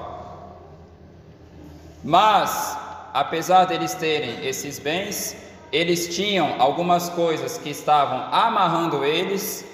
Mas, 2.04 2.78
apesar 3.12 3.66
deles 3.66 3.96
terem 3.96 4.46
esses 4.46 4.78
bens, 4.78 5.36
eles 5.72 6.16
tinham 6.16 6.56
algumas 6.60 7.10
coisas 7.10 7.58
que 7.58 7.72
estavam 7.72 8.20
amarrando 8.32 9.04
eles 9.04 9.66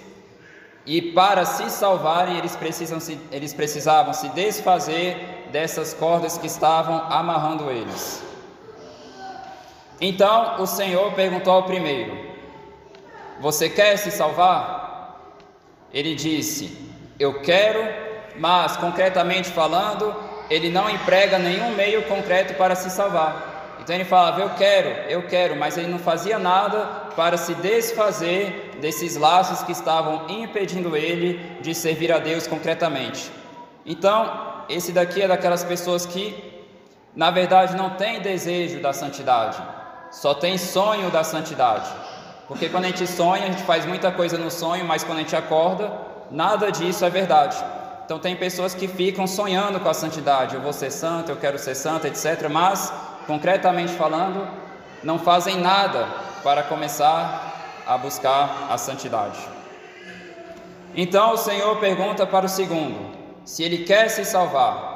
e 0.86 1.02
para 1.02 1.46
se 1.46 1.70
salvarem, 1.70 2.38
eles, 2.38 2.56
precisam 2.56 3.00
se, 3.00 3.18
eles 3.32 3.54
precisavam 3.54 4.14
se 4.14 4.28
desfazer 4.30 5.48
dessas 5.52 5.94
cordas 5.94 6.38
que 6.38 6.48
estavam 6.48 6.96
amarrando 7.10 7.72
eles. 7.72 8.22
Então 10.02 10.62
o 10.62 10.68
Senhor 10.68 11.14
perguntou 11.14 11.54
ao 11.54 11.64
primeiro: 11.64 12.18
Você 13.40 13.70
quer 13.70 13.98
se 13.98 14.12
salvar? 14.12 15.18
Ele 15.94 16.16
disse: 16.16 16.78
Eu 17.18 17.42
quero, 17.42 17.80
mas 18.38 18.76
concretamente 18.76 19.50
falando, 19.50 20.14
ele 20.50 20.70
não 20.70 20.90
emprega 20.90 21.40
nenhum 21.40 21.72
meio 21.76 22.04
concreto 22.04 22.56
para 22.56 22.76
se 22.76 22.90
salvar. 22.90 23.53
Então 23.84 23.94
ele 23.96 24.06
falava: 24.06 24.42
Eu 24.42 24.50
quero, 24.52 24.90
eu 25.10 25.24
quero, 25.28 25.56
mas 25.58 25.78
ele 25.78 25.88
não 25.88 26.00
fazia 26.00 26.40
nada 26.40 26.86
para 27.16 27.36
se 27.36 27.54
desfazer 27.56 28.78
desses 28.80 29.18
laços 29.18 29.62
que 29.64 29.74
estavam 29.74 30.26
impedindo 30.30 30.96
ele 30.96 31.38
de 31.62 31.76
servir 31.76 32.12
a 32.12 32.18
Deus 32.18 32.48
concretamente. 32.48 33.30
Então, 33.86 34.66
esse 34.70 34.94
daqui 34.94 35.22
é 35.22 35.28
daquelas 35.28 35.64
pessoas 35.66 36.06
que, 36.06 36.64
na 37.14 37.30
verdade, 37.30 37.76
não 37.76 37.92
tem 37.92 38.22
desejo 38.22 38.82
da 38.82 38.94
santidade, 38.94 39.62
só 40.12 40.34
tem 40.34 40.58
sonho 40.58 41.10
da 41.12 41.24
santidade. 41.24 41.90
Porque 42.48 42.70
quando 42.70 42.86
a 42.86 42.88
gente 42.88 43.06
sonha, 43.06 43.44
a 43.44 43.48
gente 43.48 43.64
faz 43.64 43.86
muita 43.86 44.12
coisa 44.12 44.38
no 44.38 44.50
sonho, 44.50 44.86
mas 44.86 45.04
quando 45.04 45.18
a 45.18 45.22
gente 45.22 45.36
acorda, 45.36 45.92
nada 46.32 46.72
disso 46.72 47.04
é 47.04 47.10
verdade. 47.10 47.58
Então, 48.06 48.20
tem 48.20 48.36
pessoas 48.36 48.74
que 48.74 48.88
ficam 48.88 49.28
sonhando 49.28 49.80
com 49.80 49.90
a 49.90 49.94
santidade: 49.94 50.56
eu 50.56 50.62
vou 50.62 50.72
ser 50.72 50.92
santo, 50.92 51.32
eu 51.32 51.36
quero 51.36 51.60
ser 51.60 51.76
santo, 51.76 52.08
etc. 52.08 52.50
Mas 52.50 52.94
concretamente 53.28 53.94
falando, 53.94 54.48
não 55.04 55.20
fazem 55.20 55.58
nada 55.58 56.08
para 56.44 56.64
começar 56.64 57.84
a 57.86 57.98
buscar 57.98 58.68
a 58.70 58.78
santidade. 58.78 59.40
Então 60.96 61.34
o 61.34 61.38
Senhor 61.38 61.78
pergunta 61.80 62.26
para 62.26 62.46
o 62.46 62.50
segundo 62.50 63.18
se 63.46 63.64
ele 63.64 63.80
quer 63.80 64.10
se 64.10 64.24
salvar. 64.24 64.92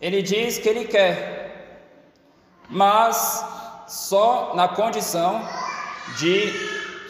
Ele 0.00 0.20
diz 0.22 0.58
que 0.58 0.68
ele 0.68 0.84
quer, 0.84 1.84
mas 2.68 3.44
só 3.86 4.52
na 4.54 4.68
condição 4.68 5.42
de 6.18 6.52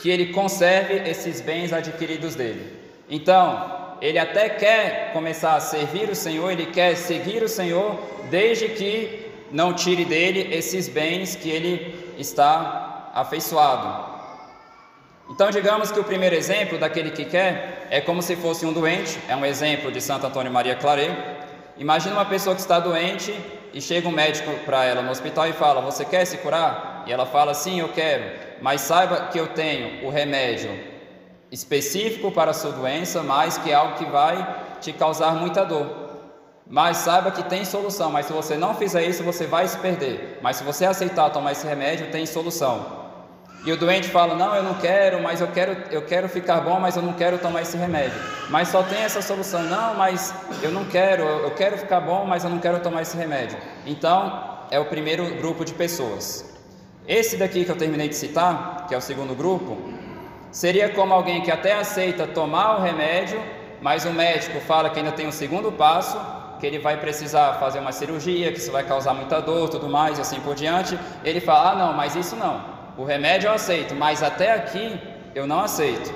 que 0.00 0.10
ele 0.10 0.32
conserve 0.32 1.08
esses 1.08 1.40
bens 1.40 1.72
adquiridos 1.72 2.34
dele. 2.34 2.80
Então, 3.08 3.96
ele 4.00 4.18
até 4.18 4.48
quer 4.48 5.12
começar 5.12 5.54
a 5.54 5.60
servir 5.60 6.08
o 6.10 6.14
Senhor, 6.14 6.50
ele 6.50 6.66
quer 6.66 6.96
seguir 6.96 7.42
o 7.42 7.48
Senhor, 7.48 7.98
desde 8.30 8.68
que 8.68 9.25
não 9.50 9.72
tire 9.72 10.04
dele 10.04 10.54
esses 10.54 10.88
bens 10.88 11.36
que 11.36 11.48
ele 11.50 12.14
está 12.18 13.10
afeiçoado. 13.14 14.16
Então, 15.28 15.50
digamos 15.50 15.90
que 15.90 15.98
o 15.98 16.04
primeiro 16.04 16.36
exemplo 16.36 16.78
daquele 16.78 17.10
que 17.10 17.24
quer 17.24 17.86
é 17.90 18.00
como 18.00 18.22
se 18.22 18.36
fosse 18.36 18.64
um 18.64 18.72
doente, 18.72 19.18
é 19.28 19.34
um 19.34 19.44
exemplo 19.44 19.90
de 19.90 20.00
Santo 20.00 20.26
Antônio 20.26 20.52
Maria 20.52 20.76
Claret. 20.76 21.10
Imagina 21.76 22.14
uma 22.14 22.24
pessoa 22.24 22.54
que 22.54 22.60
está 22.60 22.78
doente 22.78 23.34
e 23.74 23.80
chega 23.80 24.08
um 24.08 24.12
médico 24.12 24.50
para 24.64 24.84
ela 24.84 25.02
no 25.02 25.10
hospital 25.10 25.48
e 25.48 25.52
fala: 25.52 25.80
Você 25.80 26.04
quer 26.04 26.24
se 26.24 26.38
curar? 26.38 27.04
E 27.06 27.12
ela 27.12 27.26
fala: 27.26 27.54
Sim, 27.54 27.80
eu 27.80 27.88
quero, 27.88 28.24
mas 28.62 28.82
saiba 28.82 29.28
que 29.32 29.38
eu 29.38 29.48
tenho 29.48 30.06
o 30.06 30.10
remédio 30.10 30.70
específico 31.50 32.30
para 32.30 32.52
a 32.52 32.54
sua 32.54 32.72
doença, 32.72 33.22
mas 33.22 33.58
que 33.58 33.70
é 33.70 33.74
algo 33.74 33.96
que 33.96 34.04
vai 34.04 34.36
te 34.80 34.92
causar 34.92 35.32
muita 35.32 35.64
dor. 35.64 36.05
Mas 36.68 36.96
saiba 36.98 37.30
que 37.30 37.44
tem 37.44 37.64
solução, 37.64 38.10
mas 38.10 38.26
se 38.26 38.32
você 38.32 38.56
não 38.56 38.74
fizer 38.74 39.04
isso, 39.04 39.22
você 39.22 39.46
vai 39.46 39.68
se 39.68 39.78
perder. 39.78 40.40
Mas 40.42 40.56
se 40.56 40.64
você 40.64 40.84
aceitar 40.84 41.30
tomar 41.30 41.52
esse 41.52 41.64
remédio, 41.64 42.10
tem 42.10 42.26
solução. 42.26 43.06
E 43.64 43.70
o 43.70 43.76
doente 43.76 44.08
fala: 44.08 44.34
"Não, 44.34 44.54
eu 44.54 44.64
não 44.64 44.74
quero, 44.74 45.22
mas 45.22 45.40
eu 45.40 45.46
quero, 45.46 45.76
eu 45.92 46.02
quero 46.02 46.28
ficar 46.28 46.60
bom, 46.60 46.80
mas 46.80 46.96
eu 46.96 47.02
não 47.02 47.12
quero 47.12 47.38
tomar 47.38 47.62
esse 47.62 47.76
remédio". 47.76 48.18
Mas 48.50 48.68
só 48.68 48.82
tem 48.82 48.98
essa 48.98 49.22
solução: 49.22 49.62
"Não, 49.62 49.94
mas 49.94 50.34
eu 50.60 50.72
não 50.72 50.84
quero, 50.84 51.22
eu 51.22 51.52
quero 51.52 51.78
ficar 51.78 52.00
bom, 52.00 52.24
mas 52.24 52.42
eu 52.42 52.50
não 52.50 52.58
quero 52.58 52.80
tomar 52.80 53.02
esse 53.02 53.16
remédio". 53.16 53.56
Então, 53.86 54.58
é 54.68 54.80
o 54.80 54.86
primeiro 54.86 55.36
grupo 55.36 55.64
de 55.64 55.72
pessoas. 55.72 56.44
Esse 57.06 57.36
daqui 57.36 57.64
que 57.64 57.70
eu 57.70 57.76
terminei 57.76 58.08
de 58.08 58.16
citar, 58.16 58.86
que 58.88 58.94
é 58.94 58.98
o 58.98 59.00
segundo 59.00 59.36
grupo, 59.36 59.78
seria 60.50 60.88
como 60.88 61.14
alguém 61.14 61.42
que 61.42 61.50
até 61.52 61.74
aceita 61.74 62.26
tomar 62.26 62.78
o 62.78 62.82
remédio, 62.82 63.40
mas 63.80 64.04
o 64.04 64.10
médico 64.10 64.58
fala 64.60 64.90
que 64.90 64.98
ainda 64.98 65.12
tem 65.12 65.28
um 65.28 65.32
segundo 65.32 65.70
passo 65.70 66.18
que 66.58 66.66
ele 66.66 66.78
vai 66.78 66.96
precisar 66.98 67.54
fazer 67.54 67.78
uma 67.78 67.92
cirurgia, 67.92 68.52
que 68.52 68.58
isso 68.58 68.72
vai 68.72 68.84
causar 68.84 69.14
muita 69.14 69.40
dor, 69.40 69.68
tudo 69.68 69.88
mais 69.88 70.18
e 70.18 70.20
assim 70.20 70.40
por 70.40 70.54
diante. 70.54 70.98
Ele 71.24 71.40
fala: 71.40 71.72
"Ah, 71.72 71.74
não, 71.74 71.92
mas 71.92 72.14
isso 72.14 72.36
não. 72.36 72.64
O 72.96 73.04
remédio 73.04 73.48
eu 73.48 73.52
aceito, 73.52 73.94
mas 73.94 74.22
até 74.22 74.52
aqui 74.52 75.00
eu 75.34 75.46
não 75.46 75.60
aceito. 75.60 76.14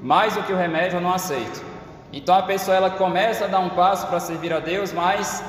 Mais 0.00 0.34
do 0.34 0.42
que 0.42 0.52
o 0.52 0.56
remédio 0.56 0.96
eu 0.96 1.00
não 1.00 1.12
aceito". 1.12 1.64
Então 2.12 2.34
a 2.34 2.42
pessoa 2.42 2.76
ela 2.76 2.90
começa 2.90 3.44
a 3.44 3.48
dar 3.48 3.60
um 3.60 3.70
passo 3.70 4.06
para 4.06 4.18
servir 4.18 4.52
a 4.52 4.58
Deus, 4.58 4.92
mas 4.92 5.44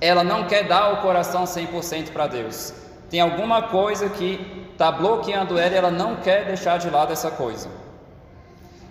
ela 0.00 0.22
não 0.22 0.44
quer 0.44 0.64
dar 0.64 0.92
o 0.92 0.96
coração 0.98 1.44
100% 1.44 2.12
para 2.12 2.26
Deus. 2.26 2.72
Tem 3.10 3.20
alguma 3.20 3.62
coisa 3.62 4.08
que 4.08 4.66
está 4.72 4.92
bloqueando 4.92 5.58
ela 5.58 5.74
e 5.74 5.76
ela 5.76 5.90
não 5.90 6.16
quer 6.16 6.44
deixar 6.44 6.78
de 6.78 6.88
lado 6.88 7.12
essa 7.12 7.30
coisa. 7.30 7.68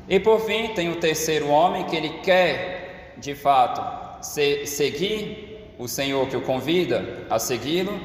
E 0.09 0.19
por 0.19 0.41
fim, 0.41 0.73
tem 0.73 0.89
o 0.89 0.99
terceiro 0.99 1.47
homem 1.47 1.85
que 1.85 1.95
ele 1.95 2.09
quer, 2.19 3.13
de 3.17 3.35
fato, 3.35 3.81
se, 4.21 4.65
seguir 4.65 5.73
o 5.77 5.87
Senhor 5.87 6.27
que 6.27 6.35
o 6.35 6.41
convida 6.41 7.25
a 7.29 7.37
segui-lo, 7.37 7.99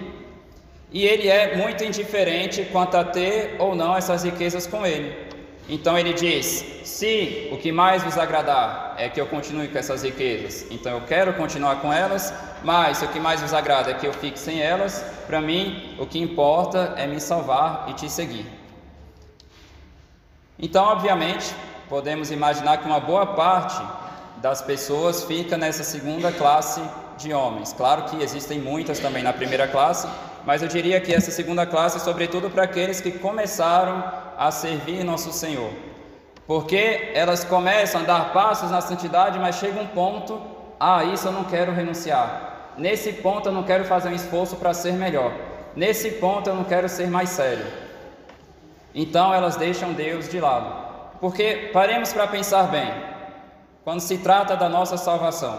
e 0.90 1.07
ele 1.07 1.29
é 1.29 1.57
muito 1.57 1.83
indiferente 1.83 2.68
quanto 2.70 2.96
a 2.96 3.05
ter 3.05 3.57
ou 3.59 3.75
não 3.75 3.96
essas 3.96 4.25
riquezas 4.25 4.66
com 4.66 4.85
ele. 4.85 5.16
Então 5.68 5.98
ele 5.98 6.12
diz: 6.12 6.83
se 6.85 7.48
o 7.51 7.57
que 7.57 7.72
mais 7.72 8.03
vos 8.03 8.18
agradar 8.18 8.94
é 8.98 9.09
que 9.09 9.20
eu 9.20 9.27
continue 9.27 9.68
com 9.68 9.79
essas 9.79 10.03
riquezas, 10.03 10.66
então 10.70 10.92
eu 10.92 11.01
quero 11.03 11.33
continuar 11.35 11.81
com 11.81 11.92
elas, 11.92 12.33
mas 12.62 12.98
se 12.98 13.05
o 13.05 13.09
que 13.09 13.18
mais 13.18 13.40
vos 13.40 13.55
agrada 13.55 13.90
é 13.90 13.94
que 13.94 14.07
eu 14.07 14.12
fique 14.12 14.38
sem 14.38 14.61
elas, 14.61 15.03
para 15.27 15.40
mim 15.40 15.96
o 15.98 16.07
que 16.07 16.18
importa 16.18 16.94
é 16.96 17.07
me 17.07 17.20
salvar 17.20 17.87
e 17.88 17.94
te 17.94 18.11
seguir. 18.11 18.46
Então, 20.59 20.85
obviamente, 20.85 21.55
podemos 21.88 22.31
imaginar 22.31 22.77
que 22.79 22.87
uma 22.87 23.01
boa 23.01 23.27
parte 23.27 23.83
das 24.42 24.61
pessoas 24.61 25.22
fica 25.22 25.57
nessa 25.57 25.85
segunda 25.85 26.33
classe 26.33 26.83
de 27.16 27.33
homens. 27.33 27.72
Claro 27.72 28.02
que 28.07 28.20
existem 28.20 28.59
muitas 28.59 28.98
também 28.98 29.22
na 29.22 29.33
primeira 29.33 29.68
classe, 29.68 30.09
mas 30.44 30.61
eu 30.61 30.68
diria 30.68 31.00
que 31.00 31.14
essa 31.14 31.31
segunda 31.31 31.64
classe 31.64 31.98
é 31.98 32.00
sobretudo 32.00 32.50
para 32.50 32.64
aqueles 32.64 33.00
que 33.00 33.12
começaram 33.12 34.02
a 34.37 34.50
servir 34.50 35.05
nosso 35.05 35.33
Senhor. 35.33 35.70
Porque 36.44 37.12
elas 37.14 37.44
começam 37.44 38.00
a 38.00 38.05
dar 38.05 38.33
passos 38.33 38.68
na 38.68 38.81
santidade, 38.81 39.38
mas 39.38 39.57
chega 39.57 39.81
um 39.81 39.87
ponto, 39.87 40.42
ah, 40.81 41.05
isso 41.05 41.28
eu 41.28 41.33
não 41.33 41.44
quero 41.44 41.72
renunciar. 41.72 42.72
Nesse 42.76 43.12
ponto 43.12 43.48
eu 43.48 43.52
não 43.52 43.62
quero 43.62 43.85
fazer 43.85 44.09
um 44.09 44.14
esforço 44.14 44.57
para 44.57 44.74
ser 44.74 44.94
melhor. 44.94 45.33
Nesse 45.76 46.11
ponto 46.12 46.50
eu 46.50 46.57
não 46.57 46.64
quero 46.64 46.88
ser 46.88 47.07
mais 47.07 47.28
sério. 47.28 47.64
Então 48.92 49.33
elas 49.33 49.55
deixam 49.55 49.92
Deus 49.92 50.28
de 50.28 50.40
lado. 50.40 50.83
Porque 51.20 51.70
paremos 51.72 52.12
para 52.12 52.26
pensar 52.26 52.64
bem. 52.64 53.12
Quando 53.85 53.99
se 53.99 54.18
trata 54.18 54.57
da 54.57 54.68
nossa 54.68 54.97
salvação, 54.97 55.59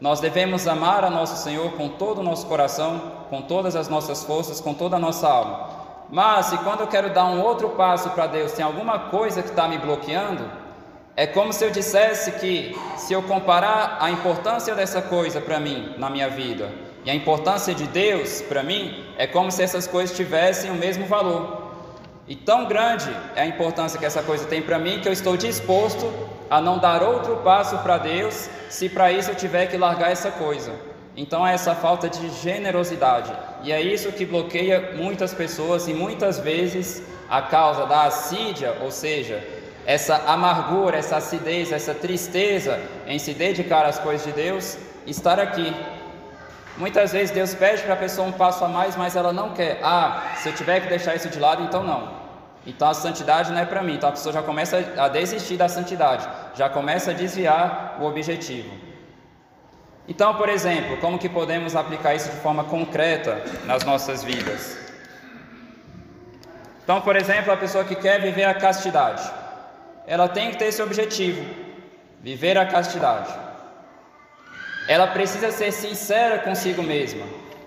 nós 0.00 0.20
devemos 0.20 0.68
amar 0.68 1.04
a 1.04 1.10
nosso 1.10 1.42
Senhor 1.42 1.72
com 1.72 1.88
todo 1.88 2.20
o 2.20 2.22
nosso 2.22 2.46
coração, 2.46 3.00
com 3.28 3.42
todas 3.42 3.74
as 3.74 3.88
nossas 3.88 4.22
forças, 4.22 4.60
com 4.60 4.72
toda 4.72 4.94
a 4.94 4.98
nossa 4.98 5.26
alma. 5.28 5.70
Mas 6.08 6.46
se 6.46 6.58
quando 6.58 6.82
eu 6.82 6.86
quero 6.86 7.12
dar 7.12 7.24
um 7.24 7.42
outro 7.42 7.70
passo 7.70 8.10
para 8.10 8.28
Deus, 8.28 8.52
tem 8.52 8.64
alguma 8.64 9.10
coisa 9.10 9.42
que 9.42 9.48
está 9.48 9.66
me 9.66 9.76
bloqueando, 9.76 10.48
é 11.16 11.26
como 11.26 11.52
se 11.52 11.64
eu 11.64 11.70
dissesse 11.70 12.30
que 12.32 12.78
se 12.96 13.12
eu 13.12 13.22
comparar 13.24 13.96
a 14.00 14.08
importância 14.08 14.72
dessa 14.76 15.02
coisa 15.02 15.40
para 15.40 15.58
mim 15.58 15.94
na 15.98 16.08
minha 16.08 16.28
vida 16.30 16.70
e 17.04 17.10
a 17.10 17.14
importância 17.14 17.74
de 17.74 17.88
Deus 17.88 18.40
para 18.42 18.62
mim, 18.62 19.04
é 19.18 19.26
como 19.26 19.50
se 19.50 19.64
essas 19.64 19.88
coisas 19.88 20.16
tivessem 20.16 20.70
o 20.70 20.74
mesmo 20.74 21.06
valor. 21.06 21.72
E 22.28 22.36
tão 22.36 22.66
grande 22.66 23.10
é 23.34 23.42
a 23.42 23.46
importância 23.46 23.98
que 23.98 24.06
essa 24.06 24.22
coisa 24.22 24.44
tem 24.46 24.62
para 24.62 24.78
mim 24.78 25.00
que 25.00 25.08
eu 25.08 25.12
estou 25.12 25.36
disposto 25.36 26.35
a 26.50 26.60
não 26.60 26.78
dar 26.78 27.02
outro 27.02 27.36
passo 27.36 27.78
para 27.78 27.98
Deus 27.98 28.48
se 28.68 28.88
para 28.88 29.10
isso 29.12 29.30
eu 29.30 29.34
tiver 29.34 29.66
que 29.66 29.76
largar 29.76 30.10
essa 30.10 30.30
coisa. 30.30 30.72
Então 31.16 31.46
é 31.46 31.54
essa 31.54 31.74
falta 31.74 32.08
de 32.08 32.28
generosidade. 32.42 33.32
E 33.62 33.72
é 33.72 33.80
isso 33.80 34.12
que 34.12 34.24
bloqueia 34.24 34.92
muitas 34.96 35.32
pessoas 35.32 35.88
e 35.88 35.94
muitas 35.94 36.38
vezes 36.38 37.02
a 37.28 37.42
causa 37.42 37.86
da 37.86 38.04
assídia, 38.04 38.76
ou 38.82 38.90
seja, 38.90 39.42
essa 39.86 40.16
amargura, 40.26 40.98
essa 40.98 41.16
acidez, 41.16 41.72
essa 41.72 41.94
tristeza 41.94 42.78
em 43.06 43.18
se 43.18 43.32
dedicar 43.32 43.86
às 43.86 43.98
coisas 43.98 44.26
de 44.26 44.32
Deus, 44.32 44.76
estar 45.06 45.40
aqui. 45.40 45.74
Muitas 46.76 47.12
vezes 47.12 47.30
Deus 47.30 47.54
pede 47.54 47.82
para 47.82 47.94
a 47.94 47.96
pessoa 47.96 48.28
um 48.28 48.32
passo 48.32 48.62
a 48.64 48.68
mais, 48.68 48.96
mas 48.96 49.16
ela 49.16 49.32
não 49.32 49.54
quer. 49.54 49.80
Ah, 49.82 50.34
se 50.36 50.48
eu 50.48 50.54
tiver 50.54 50.80
que 50.80 50.88
deixar 50.88 51.14
isso 51.14 51.30
de 51.30 51.38
lado, 51.38 51.62
então 51.62 51.82
não. 51.82 52.25
Então 52.66 52.88
a 52.88 52.94
santidade 52.94 53.52
não 53.52 53.60
é 53.60 53.64
para 53.64 53.82
mim. 53.82 53.94
Então 53.94 54.08
a 54.08 54.12
pessoa 54.12 54.32
já 54.32 54.42
começa 54.42 54.76
a 54.98 55.08
desistir 55.08 55.56
da 55.56 55.68
santidade, 55.68 56.28
já 56.54 56.68
começa 56.68 57.12
a 57.12 57.14
desviar 57.14 57.98
o 58.00 58.04
objetivo. 58.04 58.70
Então, 60.08 60.34
por 60.34 60.48
exemplo, 60.48 60.96
como 60.98 61.18
que 61.18 61.28
podemos 61.28 61.74
aplicar 61.74 62.14
isso 62.14 62.30
de 62.30 62.36
forma 62.36 62.64
concreta 62.64 63.42
nas 63.64 63.84
nossas 63.84 64.22
vidas? 64.22 64.78
Então, 66.82 67.00
por 67.00 67.16
exemplo, 67.16 67.52
a 67.52 67.56
pessoa 67.56 67.84
que 67.84 67.96
quer 67.96 68.20
viver 68.20 68.44
a 68.44 68.54
castidade, 68.54 69.28
ela 70.06 70.28
tem 70.28 70.52
que 70.52 70.56
ter 70.56 70.66
esse 70.66 70.80
objetivo, 70.80 71.44
viver 72.20 72.56
a 72.56 72.66
castidade. 72.66 73.32
Ela 74.88 75.08
precisa 75.08 75.50
ser 75.50 75.72
sincera 75.72 76.38
consigo 76.38 76.82
mesma. 76.82 77.26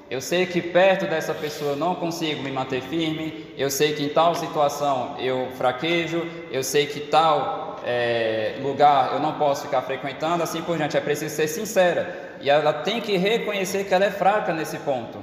Eu 0.09 0.21
sei 0.21 0.47
que 0.47 0.59
perto 0.59 1.05
dessa 1.05 1.35
pessoa 1.35 1.75
não 1.75 1.93
consigo 1.93 2.41
me 2.41 2.51
manter 2.51 2.81
firme, 2.81 3.53
eu 3.55 3.69
sei 3.69 3.93
que 3.93 4.03
em 4.03 4.09
tal 4.09 4.33
situação 4.33 5.15
eu 5.19 5.49
fraquejo, 5.55 6.25
eu 6.51 6.63
sei 6.63 6.87
que 6.87 6.99
tal 6.99 7.79
é, 7.85 8.55
lugar 8.59 9.13
eu 9.13 9.19
não 9.19 9.33
posso 9.33 9.63
ficar 9.63 9.83
frequentando, 9.83 10.41
assim 10.41 10.63
por 10.63 10.77
diante. 10.77 10.97
É 10.97 11.01
preciso 11.01 11.35
ser 11.35 11.47
sincera 11.47 12.37
e 12.41 12.49
ela 12.49 12.73
tem 12.73 12.99
que 12.99 13.17
reconhecer 13.17 13.83
que 13.83 13.93
ela 13.93 14.05
é 14.05 14.09
fraca 14.09 14.51
nesse 14.51 14.77
ponto. 14.79 15.19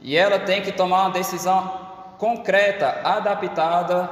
E 0.00 0.16
ela 0.16 0.38
tem 0.38 0.62
que 0.62 0.72
tomar 0.72 1.02
uma 1.02 1.10
decisão 1.10 1.86
concreta, 2.16 3.00
adaptada 3.04 4.08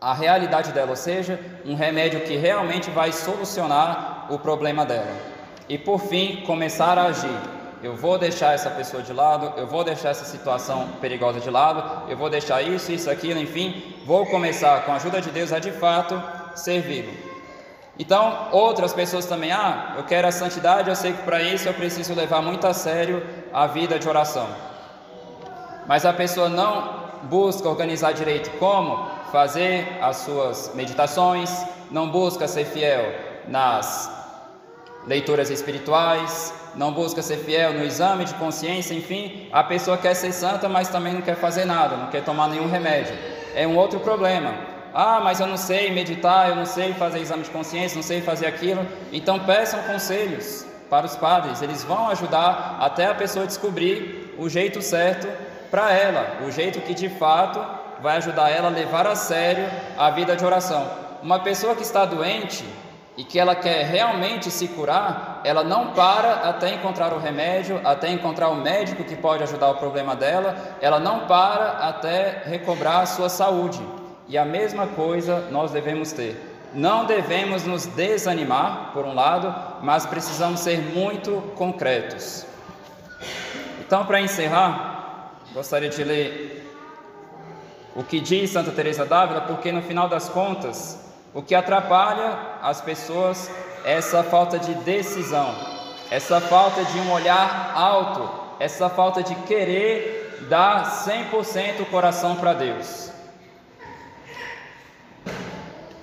à 0.00 0.14
realidade 0.14 0.72
dela, 0.72 0.90
ou 0.90 0.96
seja, 0.96 1.38
um 1.66 1.74
remédio 1.74 2.20
que 2.20 2.36
realmente 2.36 2.90
vai 2.90 3.12
solucionar 3.12 4.28
o 4.30 4.38
problema 4.38 4.86
dela. 4.86 5.12
E 5.68 5.76
por 5.76 5.98
fim, 5.98 6.42
começar 6.46 6.96
a 6.96 7.04
agir. 7.04 7.59
Eu 7.82 7.96
vou 7.96 8.18
deixar 8.18 8.52
essa 8.52 8.68
pessoa 8.68 9.02
de 9.02 9.12
lado, 9.12 9.54
eu 9.56 9.66
vou 9.66 9.82
deixar 9.82 10.10
essa 10.10 10.26
situação 10.26 10.88
perigosa 11.00 11.40
de 11.40 11.48
lado, 11.48 12.10
eu 12.10 12.16
vou 12.16 12.28
deixar 12.28 12.60
isso, 12.60 12.92
isso, 12.92 13.10
aquilo, 13.10 13.40
enfim, 13.40 13.94
vou 14.04 14.26
começar 14.26 14.84
com 14.84 14.92
a 14.92 14.96
ajuda 14.96 15.20
de 15.20 15.30
Deus 15.30 15.50
a 15.50 15.58
de 15.58 15.72
fato 15.72 16.22
servi-lo. 16.54 17.10
Então, 17.98 18.48
outras 18.52 18.92
pessoas 18.92 19.24
também, 19.24 19.50
ah, 19.50 19.94
eu 19.96 20.04
quero 20.04 20.28
a 20.28 20.32
santidade, 20.32 20.90
eu 20.90 20.96
sei 20.96 21.14
que 21.14 21.22
para 21.22 21.42
isso 21.42 21.68
eu 21.68 21.74
preciso 21.74 22.14
levar 22.14 22.42
muito 22.42 22.66
a 22.66 22.74
sério 22.74 23.26
a 23.52 23.66
vida 23.66 23.98
de 23.98 24.06
oração. 24.06 24.48
Mas 25.86 26.04
a 26.04 26.12
pessoa 26.12 26.50
não 26.50 27.00
busca 27.22 27.68
organizar 27.68 28.12
direito 28.12 28.50
como 28.58 29.06
fazer 29.32 29.98
as 30.02 30.18
suas 30.18 30.72
meditações, 30.74 31.50
não 31.90 32.10
busca 32.10 32.46
ser 32.46 32.66
fiel 32.66 33.14
nas 33.48 34.19
leituras 35.06 35.50
espirituais, 35.50 36.52
não 36.74 36.92
busca 36.92 37.22
ser 37.22 37.38
fiel 37.38 37.72
no 37.72 37.84
exame 37.84 38.24
de 38.24 38.34
consciência, 38.34 38.94
enfim, 38.94 39.48
a 39.52 39.62
pessoa 39.62 39.96
quer 39.96 40.14
ser 40.14 40.32
santa, 40.32 40.68
mas 40.68 40.88
também 40.88 41.14
não 41.14 41.22
quer 41.22 41.36
fazer 41.36 41.64
nada, 41.64 41.96
não 41.96 42.08
quer 42.08 42.22
tomar 42.22 42.48
nenhum 42.48 42.68
remédio. 42.68 43.14
É 43.54 43.66
um 43.66 43.76
outro 43.76 44.00
problema. 44.00 44.54
Ah, 44.92 45.20
mas 45.22 45.38
eu 45.40 45.46
não 45.46 45.56
sei 45.56 45.90
meditar, 45.90 46.48
eu 46.48 46.56
não 46.56 46.66
sei 46.66 46.92
fazer 46.94 47.20
exame 47.20 47.42
de 47.42 47.50
consciência, 47.50 47.96
não 47.96 48.02
sei 48.02 48.20
fazer 48.20 48.46
aquilo. 48.46 48.86
Então 49.12 49.38
peçam 49.40 49.80
conselhos 49.84 50.66
para 50.88 51.06
os 51.06 51.16
padres, 51.16 51.62
eles 51.62 51.84
vão 51.84 52.08
ajudar 52.08 52.78
até 52.80 53.06
a 53.06 53.14
pessoa 53.14 53.46
descobrir 53.46 54.34
o 54.36 54.48
jeito 54.48 54.82
certo 54.82 55.28
para 55.70 55.92
ela, 55.92 56.44
o 56.44 56.50
jeito 56.50 56.80
que 56.80 56.92
de 56.92 57.08
fato 57.08 57.64
vai 58.02 58.16
ajudar 58.16 58.50
ela 58.50 58.66
a 58.66 58.70
levar 58.70 59.06
a 59.06 59.14
sério 59.14 59.70
a 59.96 60.10
vida 60.10 60.34
de 60.34 60.44
oração. 60.44 60.90
Uma 61.22 61.38
pessoa 61.40 61.76
que 61.76 61.82
está 61.82 62.04
doente, 62.04 62.64
e 63.20 63.24
que 63.24 63.38
ela 63.38 63.54
quer 63.54 63.84
realmente 63.84 64.50
se 64.50 64.66
curar, 64.68 65.42
ela 65.44 65.62
não 65.62 65.92
para 65.92 66.36
até 66.36 66.72
encontrar 66.72 67.12
o 67.12 67.18
remédio, 67.18 67.78
até 67.84 68.10
encontrar 68.10 68.48
o 68.48 68.56
médico 68.56 69.04
que 69.04 69.14
pode 69.14 69.42
ajudar 69.42 69.68
o 69.68 69.74
problema 69.74 70.16
dela, 70.16 70.56
ela 70.80 70.98
não 70.98 71.26
para 71.26 71.86
até 71.86 72.44
recobrar 72.46 73.02
a 73.02 73.04
sua 73.04 73.28
saúde. 73.28 73.78
E 74.26 74.38
a 74.38 74.44
mesma 74.46 74.86
coisa 74.86 75.48
nós 75.50 75.70
devemos 75.70 76.12
ter. 76.12 76.34
Não 76.72 77.04
devemos 77.04 77.66
nos 77.66 77.84
desanimar, 77.84 78.92
por 78.94 79.04
um 79.04 79.14
lado, 79.14 79.54
mas 79.82 80.06
precisamos 80.06 80.60
ser 80.60 80.78
muito 80.78 81.42
concretos. 81.56 82.46
Então, 83.80 84.06
para 84.06 84.18
encerrar, 84.22 85.34
gostaria 85.52 85.90
de 85.90 86.02
ler 86.02 86.74
o 87.94 88.02
que 88.02 88.18
diz 88.18 88.48
Santa 88.48 88.70
Teresa 88.70 89.04
d'Ávila, 89.04 89.42
porque 89.42 89.70
no 89.70 89.82
final 89.82 90.08
das 90.08 90.26
contas, 90.30 91.09
o 91.32 91.42
que 91.42 91.54
atrapalha 91.54 92.38
as 92.62 92.80
pessoas 92.80 93.50
é 93.84 93.94
essa 93.94 94.22
falta 94.22 94.58
de 94.58 94.74
decisão, 94.74 95.54
essa 96.10 96.40
falta 96.40 96.84
de 96.84 96.98
um 96.98 97.12
olhar 97.12 97.72
alto, 97.74 98.28
essa 98.58 98.88
falta 98.88 99.22
de 99.22 99.34
querer 99.46 100.46
dar 100.48 101.04
100% 101.06 101.80
o 101.80 101.86
coração 101.86 102.36
para 102.36 102.52
Deus. 102.52 103.10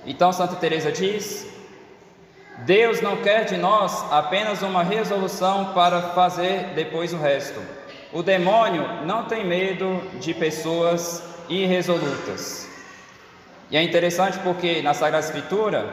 Então 0.06 0.32
Santa 0.32 0.56
Teresa 0.56 0.90
diz: 0.90 1.46
Deus 2.58 3.00
não 3.00 3.18
quer 3.18 3.44
de 3.44 3.56
nós 3.56 4.10
apenas 4.10 4.62
uma 4.62 4.82
resolução 4.82 5.72
para 5.74 6.00
fazer 6.00 6.74
depois 6.74 7.12
o 7.12 7.18
resto. 7.18 7.60
O 8.12 8.22
demônio 8.22 9.04
não 9.04 9.26
tem 9.26 9.44
medo 9.44 10.00
de 10.18 10.32
pessoas 10.32 11.22
irresolutas. 11.48 12.67
E 13.70 13.76
é 13.76 13.82
interessante 13.82 14.38
porque 14.38 14.80
na 14.80 14.94
Sagrada 14.94 15.24
Escritura, 15.24 15.86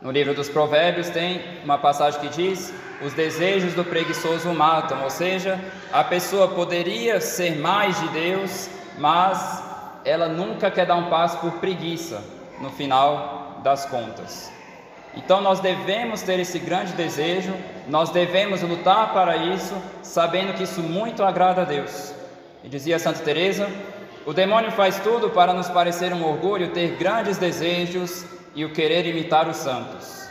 no 0.00 0.10
livro 0.10 0.34
dos 0.34 0.48
Provérbios, 0.48 1.08
tem 1.08 1.40
uma 1.64 1.78
passagem 1.78 2.20
que 2.20 2.28
diz: 2.28 2.72
Os 3.04 3.12
desejos 3.12 3.74
do 3.74 3.84
preguiçoso 3.84 4.52
matam, 4.54 5.02
ou 5.02 5.10
seja, 5.10 5.58
a 5.92 6.04
pessoa 6.04 6.48
poderia 6.48 7.20
ser 7.20 7.56
mais 7.56 7.98
de 8.00 8.08
Deus, 8.08 8.68
mas 8.98 9.62
ela 10.04 10.28
nunca 10.28 10.70
quer 10.70 10.86
dar 10.86 10.96
um 10.96 11.10
passo 11.10 11.38
por 11.38 11.52
preguiça 11.54 12.22
no 12.60 12.70
final 12.70 13.60
das 13.64 13.84
contas. 13.86 14.50
Então 15.14 15.40
nós 15.40 15.58
devemos 15.58 16.22
ter 16.22 16.38
esse 16.38 16.58
grande 16.58 16.92
desejo, 16.92 17.52
nós 17.88 18.10
devemos 18.10 18.62
lutar 18.62 19.12
para 19.12 19.36
isso, 19.36 19.74
sabendo 20.02 20.54
que 20.54 20.62
isso 20.62 20.80
muito 20.80 21.24
agrada 21.24 21.62
a 21.62 21.64
Deus. 21.64 22.14
E 22.62 22.68
dizia 22.68 22.98
Santa 22.98 23.20
Teresa, 23.20 23.68
o 24.26 24.32
demônio 24.32 24.70
faz 24.72 25.00
tudo 25.00 25.30
para 25.30 25.52
nos 25.52 25.68
parecer 25.68 26.12
um 26.12 26.24
orgulho 26.24 26.72
ter 26.72 26.96
grandes 26.96 27.38
desejos 27.38 28.24
e 28.54 28.64
o 28.64 28.72
querer 28.72 29.06
imitar 29.06 29.48
os 29.48 29.56
santos. 29.56 30.28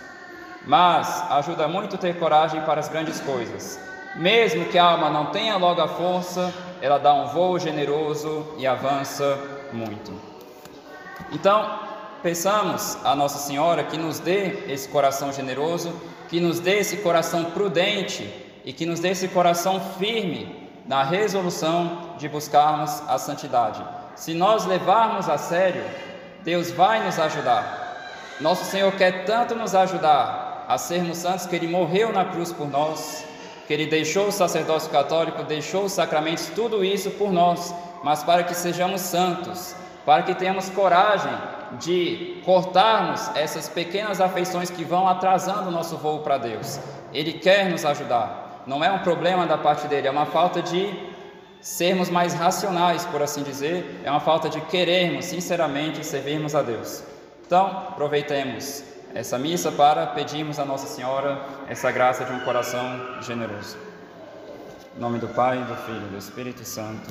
Mas 0.65 1.23
ajuda 1.31 1.67
muito 1.67 1.97
ter 1.97 2.17
coragem 2.19 2.61
para 2.61 2.79
as 2.79 2.87
grandes 2.87 3.19
coisas. 3.21 3.79
Mesmo 4.15 4.65
que 4.65 4.77
a 4.77 4.83
alma 4.83 5.09
não 5.09 5.27
tenha 5.27 5.57
logo 5.57 5.81
a 5.81 5.87
força, 5.87 6.53
ela 6.81 6.97
dá 6.97 7.13
um 7.13 7.27
voo 7.27 7.57
generoso 7.57 8.53
e 8.57 8.67
avança 8.67 9.37
muito. 9.71 10.13
Então, 11.31 11.79
peçamos 12.21 12.97
a 13.03 13.15
Nossa 13.15 13.37
Senhora 13.39 13.83
que 13.83 13.97
nos 13.97 14.19
dê 14.19 14.65
esse 14.67 14.87
coração 14.89 15.31
generoso, 15.31 15.93
que 16.27 16.39
nos 16.39 16.59
dê 16.59 16.79
esse 16.79 16.97
coração 16.97 17.45
prudente 17.45 18.29
e 18.65 18.73
que 18.73 18.85
nos 18.85 18.99
dê 18.99 19.09
esse 19.09 19.27
coração 19.29 19.79
firme 19.97 20.69
na 20.85 21.03
resolução 21.03 22.08
de 22.19 22.27
buscarmos 22.27 23.01
a 23.07 23.17
santidade. 23.17 23.81
Se 24.15 24.33
nós 24.33 24.65
levarmos 24.65 25.29
a 25.29 25.37
sério, 25.37 25.83
Deus 26.43 26.69
vai 26.69 27.03
nos 27.03 27.17
ajudar. 27.17 27.87
Nosso 28.41 28.65
Senhor 28.65 28.91
quer 28.91 29.25
tanto 29.25 29.55
nos 29.55 29.73
ajudar 29.73 30.65
a 30.67 30.77
sermos 30.77 31.17
santos 31.17 31.45
que 31.45 31.55
Ele 31.55 31.67
morreu 31.67 32.11
na 32.11 32.25
cruz 32.25 32.51
por 32.51 32.69
nós, 32.69 33.25
que 33.65 33.73
Ele 33.73 33.85
deixou 33.85 34.27
o 34.27 34.31
sacerdócio 34.31 34.91
católico, 34.91 35.43
deixou 35.43 35.85
os 35.85 35.93
sacramentos, 35.93 36.51
tudo 36.53 36.83
isso 36.83 37.09
por 37.11 37.31
nós, 37.31 37.73
mas 38.03 38.21
para 38.21 38.43
que 38.43 38.53
sejamos 38.53 39.01
santos, 39.01 39.73
para 40.05 40.23
que 40.23 40.35
tenhamos 40.35 40.69
coragem 40.69 41.31
de 41.79 42.41
cortarmos 42.43 43.29
essas 43.35 43.69
pequenas 43.69 44.19
afeições 44.19 44.69
que 44.69 44.83
vão 44.83 45.07
atrasando 45.07 45.69
o 45.69 45.71
nosso 45.71 45.95
voo 45.97 46.19
para 46.19 46.37
Deus. 46.37 46.79
Ele 47.13 47.33
quer 47.33 47.69
nos 47.69 47.85
ajudar. 47.85 48.63
Não 48.67 48.83
é 48.83 48.91
um 48.91 48.99
problema 48.99 49.45
da 49.45 49.57
parte 49.57 49.87
dele, 49.87 50.07
é 50.07 50.11
uma 50.11 50.25
falta 50.25 50.61
de 50.61 51.08
sermos 51.61 52.09
mais 52.09 52.33
racionais, 52.33 53.05
por 53.05 53.21
assim 53.21 53.43
dizer, 53.43 54.01
é 54.03 54.09
uma 54.11 54.19
falta 54.19 54.49
de 54.49 54.61
querermos 54.61 55.25
sinceramente 55.25 56.05
servirmos 56.05 56.55
a 56.55 56.61
Deus. 56.61 57.03
Então, 57.45 57.67
aproveitemos 57.89 58.83
essa 59.13 59.37
missa 59.37 59.71
para 59.71 60.07
pedirmos 60.07 60.59
a 60.59 60.65
Nossa 60.65 60.87
Senhora 60.87 61.41
essa 61.67 61.91
graça 61.91 62.23
de 62.23 62.31
um 62.31 62.39
coração 62.41 63.21
generoso. 63.21 63.77
Em 64.95 64.99
nome 64.99 65.19
do 65.19 65.27
Pai, 65.27 65.57
do 65.63 65.75
Filho 65.77 66.07
e 66.07 66.09
do 66.09 66.17
Espírito 66.17 66.63
Santo. 66.63 67.09